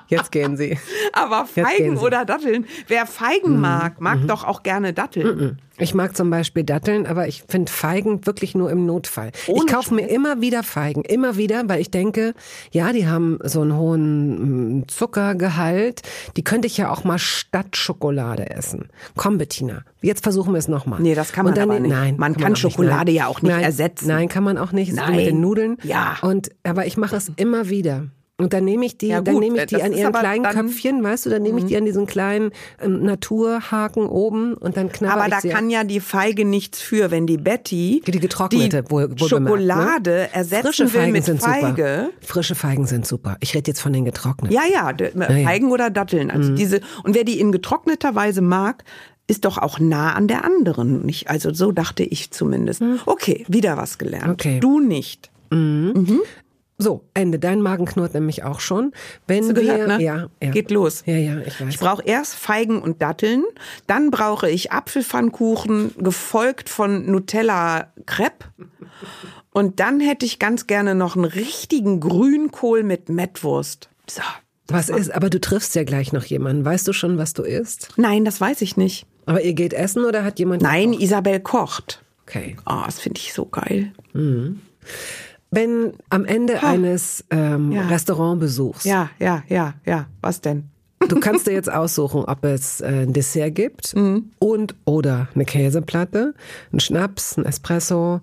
[0.09, 0.79] Jetzt gehen sie.
[1.13, 2.67] aber Feigen oder Datteln.
[2.87, 5.59] Wer Feigen mag, mag doch auch gerne Datteln.
[5.79, 9.33] Ich mag zum Beispiel Datteln, aber ich finde Feigen wirklich nur im Notfall.
[9.47, 12.35] Ohne ich kaufe mir immer wieder Feigen, immer wieder, weil ich denke,
[12.71, 16.03] ja, die haben so einen hohen mm, Zuckergehalt.
[16.37, 18.89] Die könnte ich ja auch mal statt Schokolade essen.
[19.17, 21.01] Komm, Bettina, jetzt versuchen wir es nochmal.
[21.01, 21.91] Nee, das kann man aber nicht.
[21.91, 24.09] Nein, Man kann auch nicht, Schokolade ja auch nicht nein, ersetzen.
[24.09, 24.91] Nein, kann man auch nicht.
[24.91, 25.17] So Nein.
[25.17, 25.77] mit den Nudeln.
[25.83, 26.17] Ja.
[26.23, 28.07] Und aber ich mache es immer wieder.
[28.39, 30.19] Und dann nehme ich die, Ja, dann nehme äh, ich die das an ihren aber
[30.19, 30.61] kleinen dann- Mhm.
[30.69, 32.51] Köpfchen, weißt du, dann nehme ich die an diesen kleinen
[32.83, 36.79] ähm, Naturhaken oben und dann knabber Aber ich da sie kann ja die Feige nichts
[36.83, 40.35] für, wenn die Betty Die getrocknete, die wohl, wohl Schokolade bemerkt, ne?
[40.35, 42.11] ersetzen Frische will mit sind Feige.
[42.11, 42.27] super.
[42.27, 43.39] Frische Feigen sind super.
[43.41, 44.55] Ich rede jetzt von den getrockneten.
[44.55, 44.93] Ja, ja,
[45.45, 46.31] Feigen oder Datteln.
[46.31, 46.57] Also Mhm.
[46.57, 48.85] diese und wer die in getrockneter Weise mag,
[49.27, 51.05] ist doch auch nah an der anderen.
[51.05, 52.83] Nicht, also so dachte ich zumindest.
[53.07, 54.27] Okay, wieder was gelernt.
[54.27, 54.33] Mhm.
[54.33, 54.61] Okay.
[54.61, 55.31] Du nicht.
[56.79, 57.39] So, Ende.
[57.39, 58.93] Dein Magen knurrt nämlich auch schon.
[59.27, 60.03] Wenn Hast du wir, gehört, ne?
[60.03, 60.51] ja, ja.
[60.51, 61.03] Geht los.
[61.07, 61.69] Ja, ja, ich weiß.
[61.71, 63.45] Ich brauche erst Feigen und Datteln,
[63.87, 68.47] dann brauche ich Apfelpfannkuchen, gefolgt von Nutella Crepe.
[69.53, 73.89] Und dann hätte ich ganz gerne noch einen richtigen Grünkohl mit Mettwurst.
[74.07, 74.23] So.
[74.69, 75.11] Was ist?
[75.15, 76.65] Aber du triffst ja gleich noch jemanden.
[76.65, 77.91] Weißt du schon, was du isst?
[77.97, 79.07] Nein, das weiß ich nicht.
[79.27, 80.63] Aber ihr geht essen oder hat jemand?
[80.63, 82.03] Nein, Isabel kocht.
[82.27, 82.57] Okay.
[82.67, 83.93] Oh, das finde ich so geil.
[85.51, 87.87] Wenn am Ende eines ähm, Ja.
[87.87, 90.07] Restaurantbesuchs, Ja, ja, ja, ja.
[90.21, 90.65] Was denn?
[91.09, 94.31] du kannst dir jetzt aussuchen, ob es äh, ein Dessert gibt Mhm.
[94.41, 96.35] und oder eine Käseplatte,
[96.73, 98.21] ein Schnaps, ein Espresso.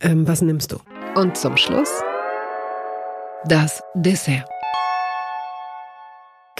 [0.00, 0.78] Ähm, was nimmst du?
[1.14, 1.90] Und zum Schluss
[3.46, 4.44] das Dessert.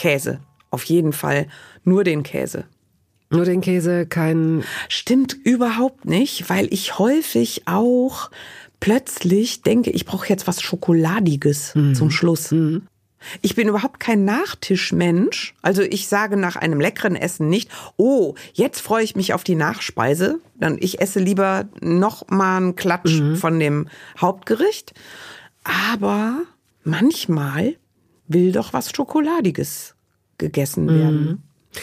[0.02, 0.40] Käse.
[0.70, 1.46] Auf jeden Fall
[1.84, 2.64] nur den Käse.
[3.30, 4.64] Nur den Käse, kein.
[4.88, 8.28] Stimmt überhaupt nicht, weil ich häufig auch
[8.80, 11.94] plötzlich denke, ich brauche jetzt was Schokoladiges mhm.
[11.94, 12.50] zum Schluss.
[12.50, 12.88] Mhm.
[13.42, 15.54] Ich bin überhaupt kein Nachtischmensch.
[15.62, 19.54] Also ich sage nach einem leckeren Essen nicht, oh, jetzt freue ich mich auf die
[19.54, 20.40] Nachspeise.
[20.56, 23.36] Dann ich esse lieber noch mal einen Klatsch mhm.
[23.36, 23.86] von dem
[24.20, 24.94] Hauptgericht.
[25.62, 26.42] Aber
[26.82, 27.76] manchmal
[28.28, 29.94] will doch was Schokoladiges
[30.38, 31.24] gegessen werden.
[31.24, 31.38] Mhm.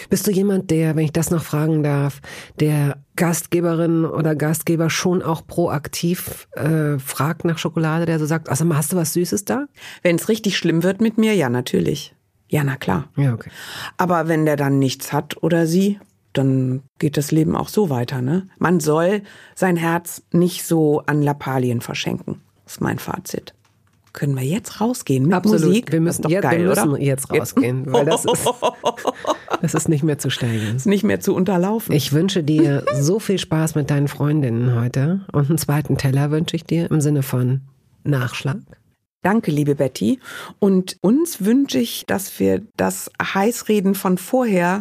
[0.09, 2.21] Bist du jemand, der, wenn ich das noch fragen darf,
[2.59, 8.71] der Gastgeberin oder Gastgeber schon auch proaktiv äh, fragt nach Schokolade, der so sagt, also
[8.75, 9.65] hast du was Süßes da?
[10.03, 12.13] Wenn es richtig schlimm wird mit mir, ja, natürlich.
[12.49, 13.09] Ja, na klar.
[13.15, 13.49] Ja, okay.
[13.97, 15.99] Aber wenn der dann nichts hat oder sie,
[16.33, 18.47] dann geht das Leben auch so weiter, ne?
[18.57, 19.23] Man soll
[19.55, 22.41] sein Herz nicht so an Lappalien verschenken.
[22.65, 23.55] Ist mein Fazit.
[24.19, 25.61] Können wir jetzt rausgehen mit Absolut.
[25.61, 25.93] Musik?
[25.93, 28.45] Wir müssen, ja, geil, wir müssen jetzt rausgehen, weil das ist,
[29.61, 30.75] das ist nicht mehr zu steigern.
[30.75, 31.95] Ist nicht mehr zu unterlaufen.
[31.95, 36.57] Ich wünsche dir so viel Spaß mit deinen Freundinnen heute und einen zweiten Teller wünsche
[36.57, 37.61] ich dir im Sinne von
[38.03, 38.57] Nachschlag.
[39.21, 40.19] Danke, liebe Betty.
[40.59, 44.79] Und uns wünsche ich, dass wir das Heißreden von vorher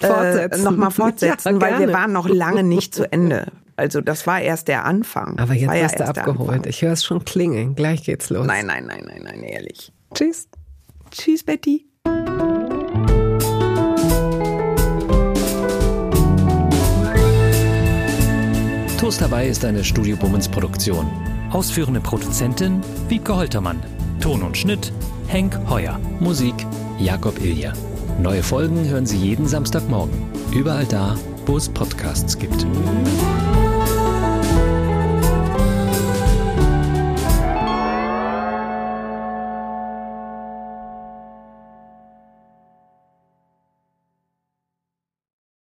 [0.00, 3.52] äh, nochmal fortsetzen, ja, weil wir waren noch lange nicht zu Ende.
[3.76, 5.38] Also das war erst der Anfang.
[5.38, 6.66] Aber jetzt hast du abgeholt.
[6.66, 7.74] Ich höre es schon klingeln.
[7.74, 8.46] Gleich geht's los.
[8.46, 9.92] Nein, nein, nein, nein, nein, ehrlich.
[10.14, 10.48] Tschüss.
[11.10, 11.86] Tschüss, Betty.
[18.98, 21.10] Toast dabei ist eine Studio Bummens Produktion.
[21.50, 23.82] Ausführende Produzentin Wiebke Holtermann.
[24.20, 24.92] Ton und Schnitt
[25.26, 26.00] Henk Heuer.
[26.20, 26.54] Musik
[26.98, 27.72] Jakob Ilja.
[28.20, 30.14] Neue Folgen hören Sie jeden Samstagmorgen.
[30.52, 31.16] Überall da,
[31.46, 32.64] wo es Podcasts gibt.